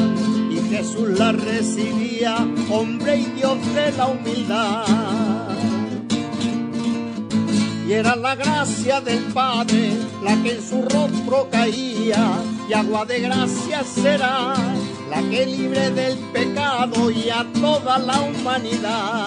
[0.69, 2.37] Jesús la recibía,
[2.71, 4.85] hombre y Dios de la humildad.
[7.87, 9.93] Y era la gracia del Padre
[10.25, 12.39] la que en su rostro caía,
[12.69, 14.55] y agua de gracia será
[15.11, 19.27] la que libre del pecado y a toda la humanidad.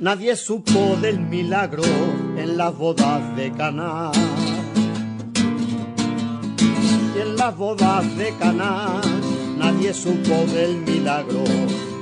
[0.00, 1.82] Nadie supo del milagro
[2.36, 4.10] en las bodas de Caná.
[7.14, 9.00] Y en las bodas de Caná
[9.60, 11.44] nadie supo del milagro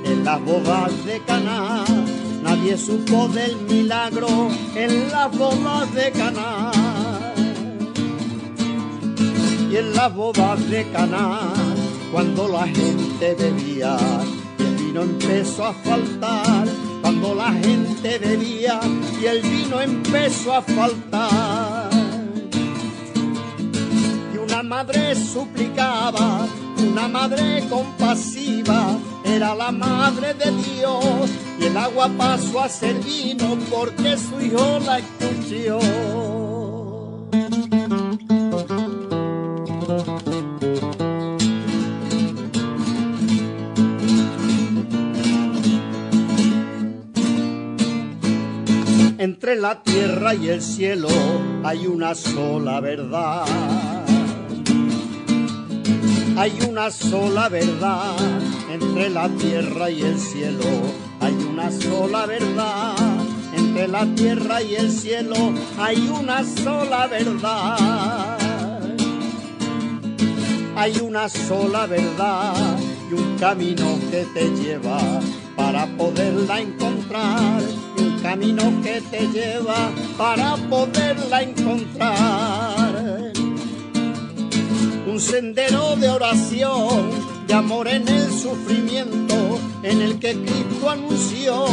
[0.04, 1.84] en las bodas de Caná.
[2.42, 4.28] Nadie supo del milagro
[4.74, 6.70] en las bodas de Caná.
[9.70, 11.52] Y en las bodas de Caná,
[12.12, 13.96] cuando la gente bebía,
[14.58, 16.66] el vino empezó a faltar
[17.02, 18.80] cuando la gente bebía
[19.20, 21.90] y el vino empezó a faltar.
[24.32, 26.46] Y una madre suplicaba,
[26.78, 33.58] una madre compasiva, era la madre de Dios y el agua pasó a ser vino
[33.70, 35.78] porque su hijo la escuchó.
[49.18, 51.08] Entre la tierra y el cielo
[51.64, 53.87] hay una sola verdad.
[56.38, 58.16] Hay una sola verdad.
[58.70, 60.64] Entre la tierra y el cielo
[61.20, 62.94] hay una sola verdad.
[63.56, 68.38] Entre la tierra y el cielo hay una sola verdad.
[70.76, 72.54] Hay una sola verdad
[73.10, 75.00] y un camino que te lleva
[75.56, 77.62] para poderla encontrar
[78.22, 82.87] camino que te lleva para poderla encontrar.
[85.18, 87.10] Sendero de oración,
[87.48, 91.66] de amor en el sufrimiento, en el que Cristo anunció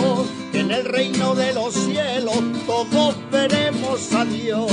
[0.51, 4.71] que en el reino de los cielos todos veremos a Dios.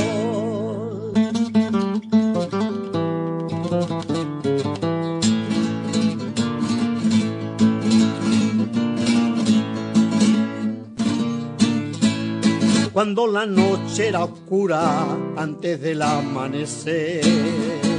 [12.92, 15.06] cuando la noche era oscura
[15.36, 17.91] antes del amanecer.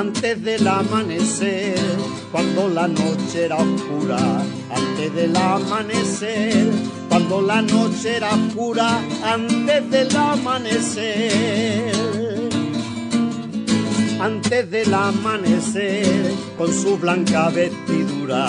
[0.00, 1.76] Antes del amanecer,
[2.32, 4.18] cuando la noche era oscura,
[4.74, 6.70] antes del amanecer,
[7.10, 11.92] cuando la noche era oscura, antes del amanecer.
[14.18, 18.46] Antes del amanecer, con su blanca vestidura,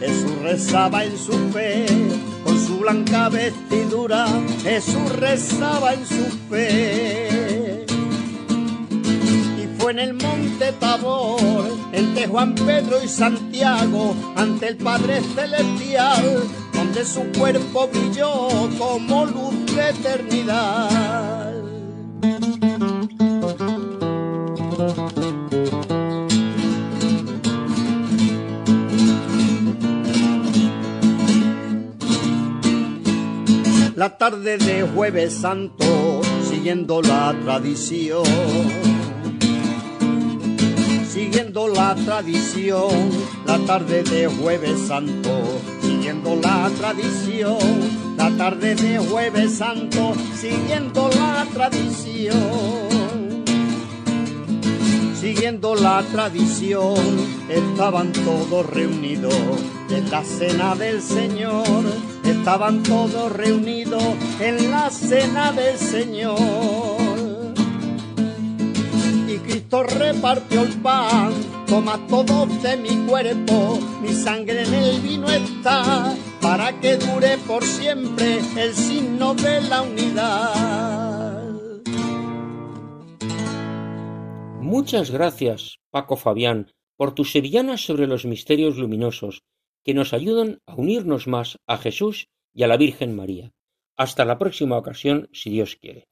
[0.00, 1.86] Jesús rezaba en su fe
[2.80, 4.26] blanca vestidura,
[4.62, 7.39] Jesús rezaba en su fe.
[9.90, 11.40] En el monte Tabor,
[11.90, 19.74] entre Juan Pedro y Santiago, ante el Padre Celestial, donde su cuerpo brilló como luz
[19.74, 21.54] de eternidad.
[33.96, 38.89] La tarde de jueves santo, siguiendo la tradición
[41.10, 43.10] siguiendo la tradición,
[43.44, 45.30] la tarde de jueves santo,
[45.82, 47.58] siguiendo la tradición,
[48.16, 52.80] la tarde de jueves santo, siguiendo la tradición.
[55.20, 56.96] Siguiendo la tradición,
[57.48, 59.34] estaban todos reunidos
[59.90, 61.84] en la cena del Señor,
[62.24, 64.02] estaban todos reunidos
[64.40, 66.79] en la cena del Señor
[69.70, 71.32] Repartió el pan,
[71.68, 76.12] toma todo de mi cuerpo, mi sangre en el vino está,
[76.42, 81.50] para que dure por siempre el signo de la unidad.
[84.60, 89.44] Muchas gracias, Paco Fabián, por tus sevillanas sobre los misterios luminosos,
[89.84, 93.52] que nos ayudan a unirnos más a Jesús y a la Virgen María.
[93.96, 96.08] Hasta la próxima ocasión, si Dios quiere.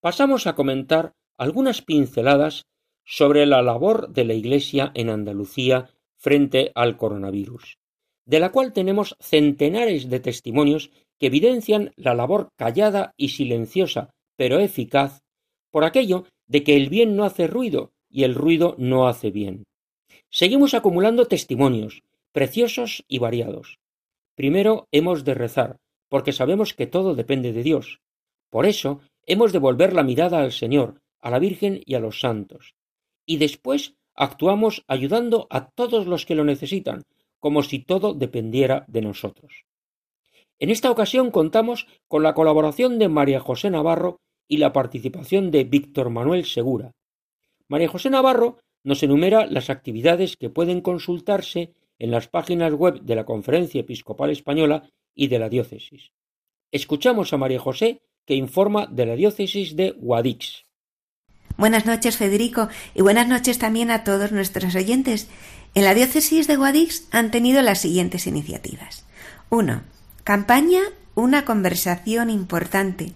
[0.00, 2.66] Pasamos a comentar algunas pinceladas
[3.04, 7.78] sobre la labor de la Iglesia en Andalucía frente al coronavirus,
[8.26, 14.58] de la cual tenemos centenares de testimonios que evidencian la labor callada y silenciosa, pero
[14.58, 15.22] eficaz,
[15.70, 19.64] por aquello de que el bien no hace ruido y el ruido no hace bien.
[20.30, 23.78] Seguimos acumulando testimonios, preciosos y variados.
[24.34, 25.78] Primero hemos de rezar,
[26.08, 28.00] porque sabemos que todo depende de Dios.
[28.50, 32.20] Por eso hemos de volver la mirada al Señor, a la Virgen y a los
[32.20, 32.74] santos.
[33.26, 37.02] Y después actuamos ayudando a todos los que lo necesitan,
[37.38, 39.64] como si todo dependiera de nosotros.
[40.58, 45.64] En esta ocasión contamos con la colaboración de María José Navarro y la participación de
[45.64, 46.92] Víctor Manuel Segura.
[47.68, 53.14] María José Navarro nos enumera las actividades que pueden consultarse en las páginas web de
[53.14, 56.12] la Conferencia Episcopal Española y de la Diócesis.
[56.72, 60.67] Escuchamos a María José que informa de la Diócesis de Guadix.
[61.58, 65.26] Buenas noches, Federico, y buenas noches también a todos nuestros oyentes.
[65.74, 69.04] En la diócesis de Guadix han tenido las siguientes iniciativas.
[69.50, 69.82] 1.
[70.22, 70.82] Campaña
[71.16, 73.12] Una conversación importante.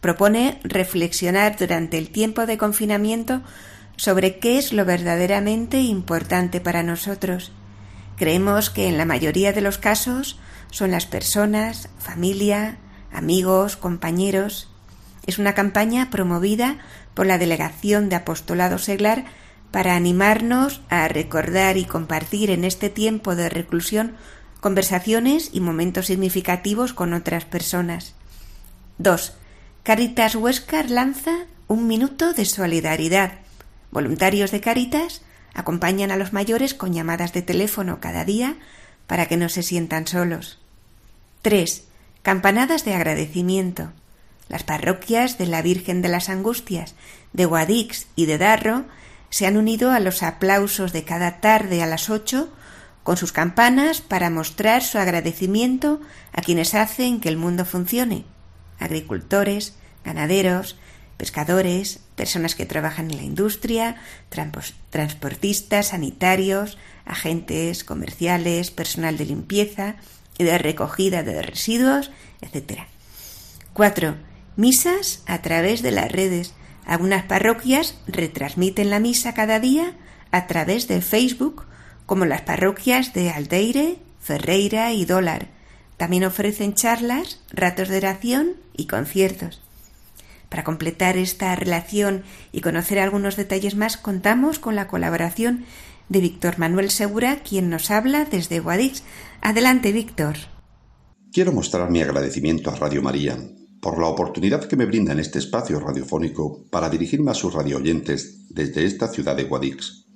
[0.00, 3.42] Propone reflexionar durante el tiempo de confinamiento
[3.96, 7.52] sobre qué es lo verdaderamente importante para nosotros.
[8.16, 10.38] Creemos que en la mayoría de los casos
[10.70, 12.78] son las personas, familia,
[13.12, 14.73] amigos, compañeros.
[15.26, 16.78] Es una campaña promovida
[17.14, 19.24] por la Delegación de Apostolado Seglar
[19.70, 24.12] para animarnos a recordar y compartir en este tiempo de reclusión
[24.60, 28.14] conversaciones y momentos significativos con otras personas.
[28.98, 29.34] 2.
[29.82, 33.32] Caritas Huescar lanza un minuto de solidaridad.
[33.90, 35.22] Voluntarios de Caritas
[35.54, 38.56] acompañan a los mayores con llamadas de teléfono cada día
[39.06, 40.60] para que no se sientan solos.
[41.42, 41.84] 3.
[42.22, 43.92] Campanadas de agradecimiento.
[44.48, 46.94] Las parroquias de la Virgen de las Angustias,
[47.32, 48.84] de Guadix y de Darro
[49.30, 52.52] se han unido a los aplausos de cada tarde a las ocho
[53.02, 56.00] con sus campanas para mostrar su agradecimiento
[56.32, 58.24] a quienes hacen que el mundo funcione
[58.78, 59.74] agricultores,
[60.04, 60.76] ganaderos,
[61.16, 63.96] pescadores, personas que trabajan en la industria,
[64.90, 69.96] transportistas, sanitarios, agentes comerciales, personal de limpieza
[70.38, 72.80] y de recogida de residuos, etc.
[73.72, 74.33] 4.
[74.56, 76.54] Misas a través de las redes.
[76.86, 79.94] Algunas parroquias retransmiten la misa cada día
[80.30, 81.64] a través de Facebook,
[82.06, 85.48] como las parroquias de Aldeire, Ferreira y Dólar.
[85.96, 89.60] También ofrecen charlas, ratos de oración y conciertos.
[90.48, 95.64] Para completar esta relación y conocer algunos detalles más, contamos con la colaboración
[96.08, 99.02] de Víctor Manuel Segura, quien nos habla desde Guadix.
[99.40, 100.36] Adelante, Víctor.
[101.32, 103.36] Quiero mostrar mi agradecimiento a Radio María
[103.84, 108.48] por la oportunidad que me brinda en este espacio radiofónico para dirigirme a sus radioyentes
[108.48, 110.06] desde esta ciudad de Guadix,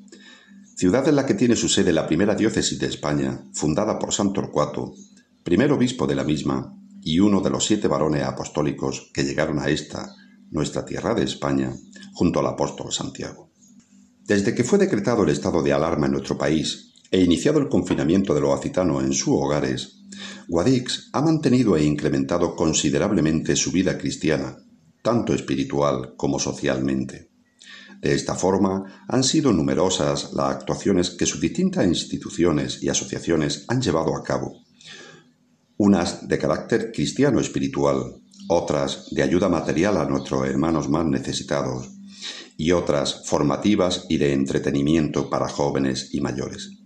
[0.74, 4.32] ciudad en la que tiene su sede la primera diócesis de España, fundada por San
[4.32, 4.94] Torcuato,
[5.44, 9.68] primer obispo de la misma y uno de los siete varones apostólicos que llegaron a
[9.68, 10.14] esta,
[10.50, 11.70] nuestra tierra de España,
[12.14, 13.50] junto al apóstol Santiago.
[14.24, 18.34] Desde que fue decretado el estado de alarma en nuestro país e iniciado el confinamiento
[18.34, 19.98] de los ocitanos en sus hogares,
[20.48, 24.56] Guadix ha mantenido e incrementado considerablemente su vida cristiana,
[25.02, 27.28] tanto espiritual como socialmente.
[28.00, 33.82] De esta forma, han sido numerosas las actuaciones que sus distintas instituciones y asociaciones han
[33.82, 34.62] llevado a cabo.
[35.76, 41.90] Unas de carácter cristiano espiritual, otras de ayuda material a nuestros hermanos más necesitados,
[42.56, 46.77] y otras formativas y de entretenimiento para jóvenes y mayores.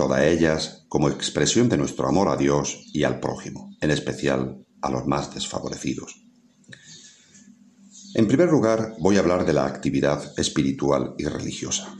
[0.00, 4.90] Todas ellas como expresión de nuestro amor a Dios y al prójimo, en especial a
[4.90, 6.24] los más desfavorecidos.
[8.14, 11.94] En primer lugar, voy a hablar de la actividad espiritual y religiosa.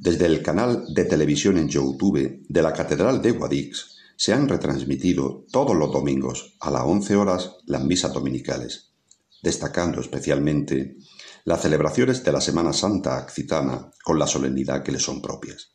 [0.00, 5.44] Desde el canal de televisión en YouTube de la Catedral de Guadix se han retransmitido
[5.52, 8.94] todos los domingos a las 11 horas las misas dominicales,
[9.42, 10.96] destacando especialmente
[11.44, 15.74] las celebraciones de la Semana Santa Accitana con la solemnidad que le son propias.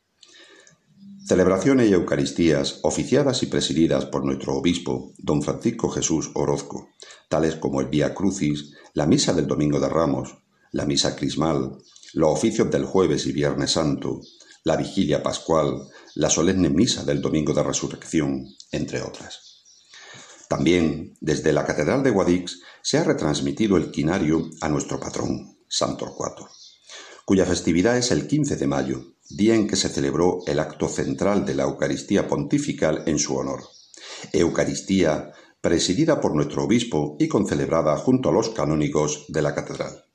[1.30, 6.90] Celebraciones y Eucaristías oficiadas y presididas por nuestro obispo, don Francisco Jesús Orozco,
[7.30, 10.40] tales como el Vía Crucis, la Misa del Domingo de Ramos,
[10.72, 11.78] la Misa Crismal,
[12.14, 14.22] los oficios del Jueves y Viernes Santo,
[14.64, 19.66] la Vigilia Pascual, la solemne Misa del Domingo de Resurrección, entre otras.
[20.50, 25.96] También, desde la Catedral de Guadix, se ha retransmitido el quinario a nuestro patrón, San
[25.96, 26.50] Torcuato,
[27.24, 31.46] cuya festividad es el 15 de mayo, día en que se celebró el acto central
[31.46, 33.64] de la Eucaristía Pontifical en su honor.
[34.34, 40.06] Eucaristía presidida por nuestro obispo y concelebrada junto a los canónigos de la catedral.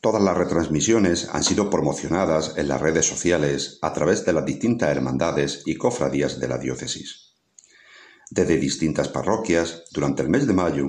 [0.00, 4.90] Todas las retransmisiones han sido promocionadas en las redes sociales a través de las distintas
[4.90, 7.34] hermandades y cofradías de la diócesis.
[8.30, 10.86] Desde distintas parroquias, durante el mes de mayo,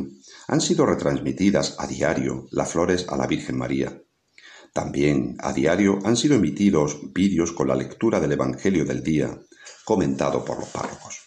[0.47, 4.01] han sido retransmitidas a diario las flores a la Virgen María,
[4.74, 9.38] también a diario han sido emitidos vídeos con la lectura del Evangelio del día,
[9.84, 11.19] comentado por los párrocos.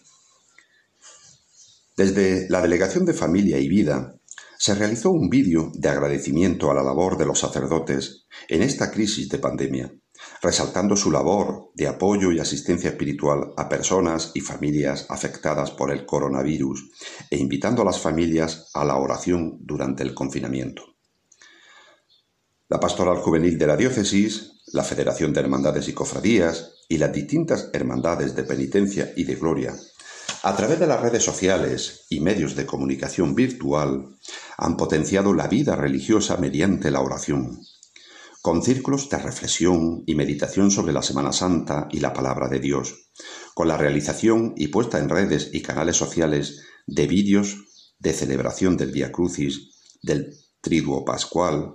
[1.97, 4.15] Desde la Delegación de Familia y Vida
[4.59, 9.29] se realizó un vídeo de agradecimiento a la labor de los sacerdotes en esta crisis
[9.29, 9.93] de pandemia,
[10.41, 16.07] resaltando su labor de apoyo y asistencia espiritual a personas y familias afectadas por el
[16.07, 16.91] coronavirus
[17.31, 20.94] e invitando a las familias a la oración durante el confinamiento
[22.69, 27.71] la Pastoral Juvenil de la Diócesis, la Federación de Hermandades y Cofradías y las distintas
[27.73, 29.75] hermandades de penitencia y de gloria,
[30.43, 34.17] a través de las redes sociales y medios de comunicación virtual,
[34.57, 37.61] han potenciado la vida religiosa mediante la oración,
[38.41, 43.11] con círculos de reflexión y meditación sobre la Semana Santa y la palabra de Dios,
[43.55, 47.57] con la realización y puesta en redes y canales sociales de vídeos
[47.99, 51.75] de celebración del Via Crucis, del Triduo Pascual,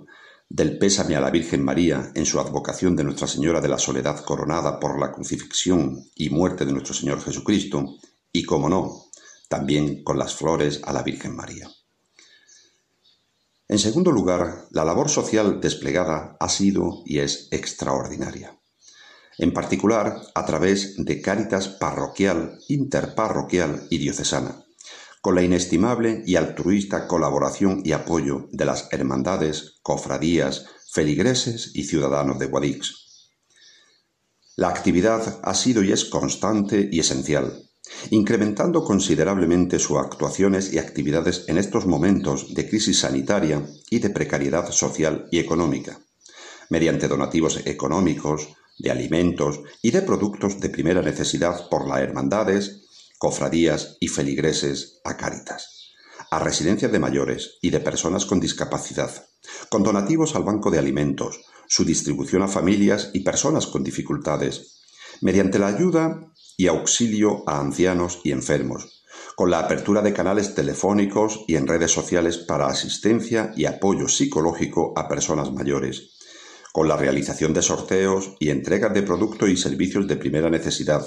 [0.50, 4.24] del pésame a la Virgen María en su advocación de Nuestra Señora de la Soledad
[4.24, 7.98] coronada por la crucifixión y muerte de nuestro Señor Jesucristo,
[8.32, 9.04] y, como no,
[9.48, 11.70] también con las flores a la Virgen María.
[13.68, 18.58] En segundo lugar, la labor social desplegada ha sido y es extraordinaria,
[19.38, 24.64] en particular a través de Cáritas parroquial, interparroquial y diocesana,
[25.20, 32.38] con la inestimable y altruista colaboración y apoyo de las hermandades, cofradías, feligreses y ciudadanos
[32.38, 33.30] de Guadix.
[34.56, 37.70] La actividad ha sido y es constante y esencial,
[38.10, 44.70] incrementando considerablemente sus actuaciones y actividades en estos momentos de crisis sanitaria y de precariedad
[44.70, 46.00] social y económica,
[46.68, 48.48] mediante donativos económicos,
[48.78, 52.86] de alimentos y de productos de primera necesidad por las hermandades,
[53.20, 55.92] cofradías y feligreses a Cáritas,
[56.30, 59.26] a residencias de mayores y de personas con discapacidad,
[59.68, 64.80] con donativos al Banco de Alimentos, su distribución a familias y personas con dificultades,
[65.20, 69.04] mediante la ayuda y auxilio a ancianos y enfermos,
[69.36, 74.94] con la apertura de canales telefónicos y en redes sociales para asistencia y apoyo psicológico
[74.96, 76.09] a personas mayores,
[76.72, 81.04] con la realización de sorteos y entregas de productos y servicios de primera necesidad,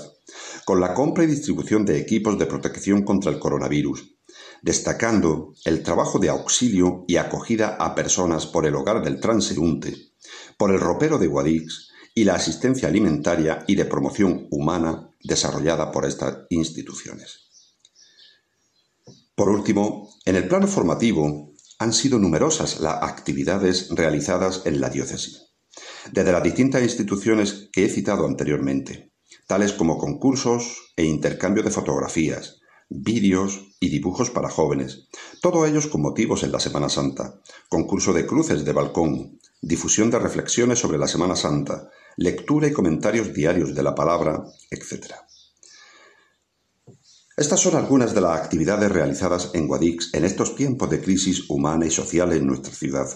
[0.66, 4.16] con la compra y distribución de equipos de protección contra el coronavirus,
[4.61, 10.14] destacando el trabajo de auxilio y acogida a personas por el hogar del transeúnte,
[10.57, 16.05] por el ropero de Guadix y la asistencia alimentaria y de promoción humana desarrollada por
[16.05, 17.49] estas instituciones.
[19.36, 25.53] Por último, en el plano formativo han sido numerosas las actividades realizadas en la diócesis
[26.11, 29.11] desde las distintas instituciones que he citado anteriormente,
[29.47, 35.07] tales como concursos e intercambio de fotografías, vídeos y dibujos para jóvenes,
[35.41, 40.19] todos ellos con motivos en la Semana Santa, concurso de cruces de balcón, difusión de
[40.19, 45.13] reflexiones sobre la Semana Santa, lectura y comentarios diarios de la palabra, etc.
[47.36, 51.86] Estas son algunas de las actividades realizadas en Guadix en estos tiempos de crisis humana
[51.88, 53.07] y social en nuestra ciudad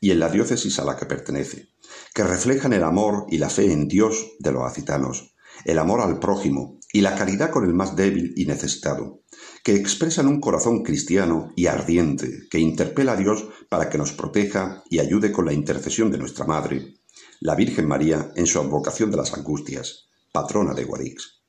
[0.00, 1.68] y en la diócesis a la que pertenece,
[2.14, 5.34] que reflejan el amor y la fe en Dios de los acitanos,
[5.64, 9.22] el amor al prójimo y la caridad con el más débil y necesitado,
[9.62, 14.82] que expresan un corazón cristiano y ardiente que interpela a Dios para que nos proteja
[14.90, 16.94] y ayude con la intercesión de nuestra Madre,
[17.40, 21.40] la Virgen María en su advocación de las angustias, patrona de Guadix.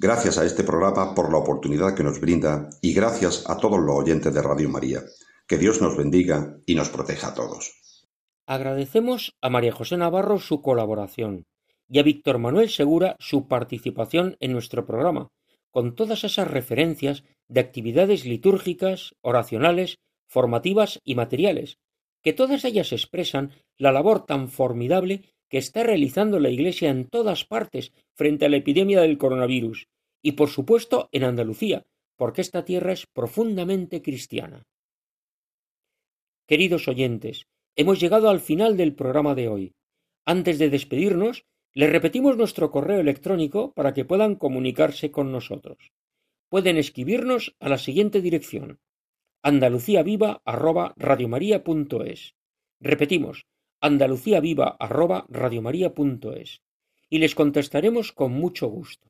[0.00, 3.96] Gracias a este programa por la oportunidad que nos brinda y gracias a todos los
[3.96, 5.02] oyentes de Radio María.
[5.48, 7.77] Que Dios nos bendiga y nos proteja a todos.
[8.48, 11.44] Agradecemos a María José Navarro su colaboración
[11.86, 15.28] y a Víctor Manuel Segura su participación en nuestro programa,
[15.70, 21.76] con todas esas referencias de actividades litúrgicas, oracionales, formativas y materiales,
[22.22, 27.44] que todas ellas expresan la labor tan formidable que está realizando la Iglesia en todas
[27.44, 29.88] partes frente a la epidemia del coronavirus,
[30.22, 31.84] y por supuesto en Andalucía,
[32.16, 34.66] porque esta tierra es profundamente cristiana.
[36.46, 37.46] Queridos oyentes,
[37.78, 39.76] hemos llegado al final del programa de hoy.
[40.26, 45.92] Antes de despedirnos, les repetimos nuestro correo electrónico para que puedan comunicarse con nosotros.
[46.48, 48.80] Pueden escribirnos a la siguiente dirección
[49.42, 52.34] andaluciaviva@radiomaria.es.
[52.80, 53.46] Repetimos,
[53.80, 56.62] andaluciaviva@radiomaria.es
[57.08, 59.08] y les contestaremos con mucho gusto.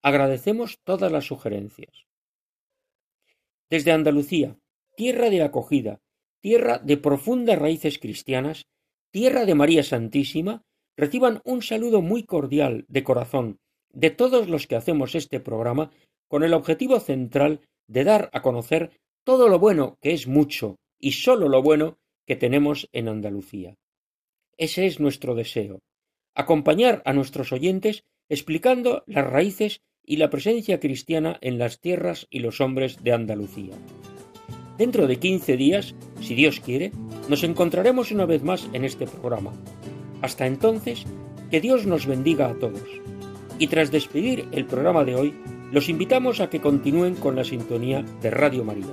[0.00, 2.06] Agradecemos todas las sugerencias.
[3.68, 4.56] Desde Andalucía,
[4.96, 6.00] tierra de acogida,
[6.40, 8.66] tierra de profundas raíces cristianas,
[9.10, 10.62] tierra de María Santísima,
[10.96, 13.58] reciban un saludo muy cordial de corazón
[13.92, 15.90] de todos los que hacemos este programa
[16.28, 18.90] con el objetivo central de dar a conocer
[19.24, 23.76] todo lo bueno, que es mucho, y sólo lo bueno que tenemos en Andalucía.
[24.56, 25.80] Ese es nuestro deseo,
[26.34, 32.40] acompañar a nuestros oyentes explicando las raíces y la presencia cristiana en las tierras y
[32.40, 33.74] los hombres de Andalucía.
[34.78, 36.92] Dentro de quince días, si Dios quiere,
[37.28, 39.52] nos encontraremos una vez más en este programa.
[40.22, 41.04] Hasta entonces,
[41.50, 42.82] que Dios nos bendiga a todos.
[43.58, 45.34] Y tras despedir el programa de hoy,
[45.72, 48.86] los invitamos a que continúen con la sintonía de Radio María.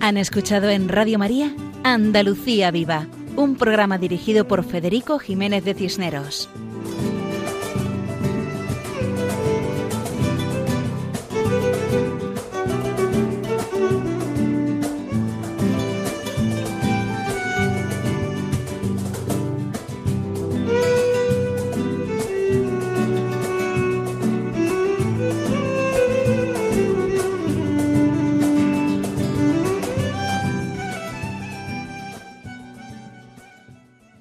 [0.00, 6.48] Han escuchado en Radio María Andalucía Viva, un programa dirigido por Federico Jiménez de Cisneros.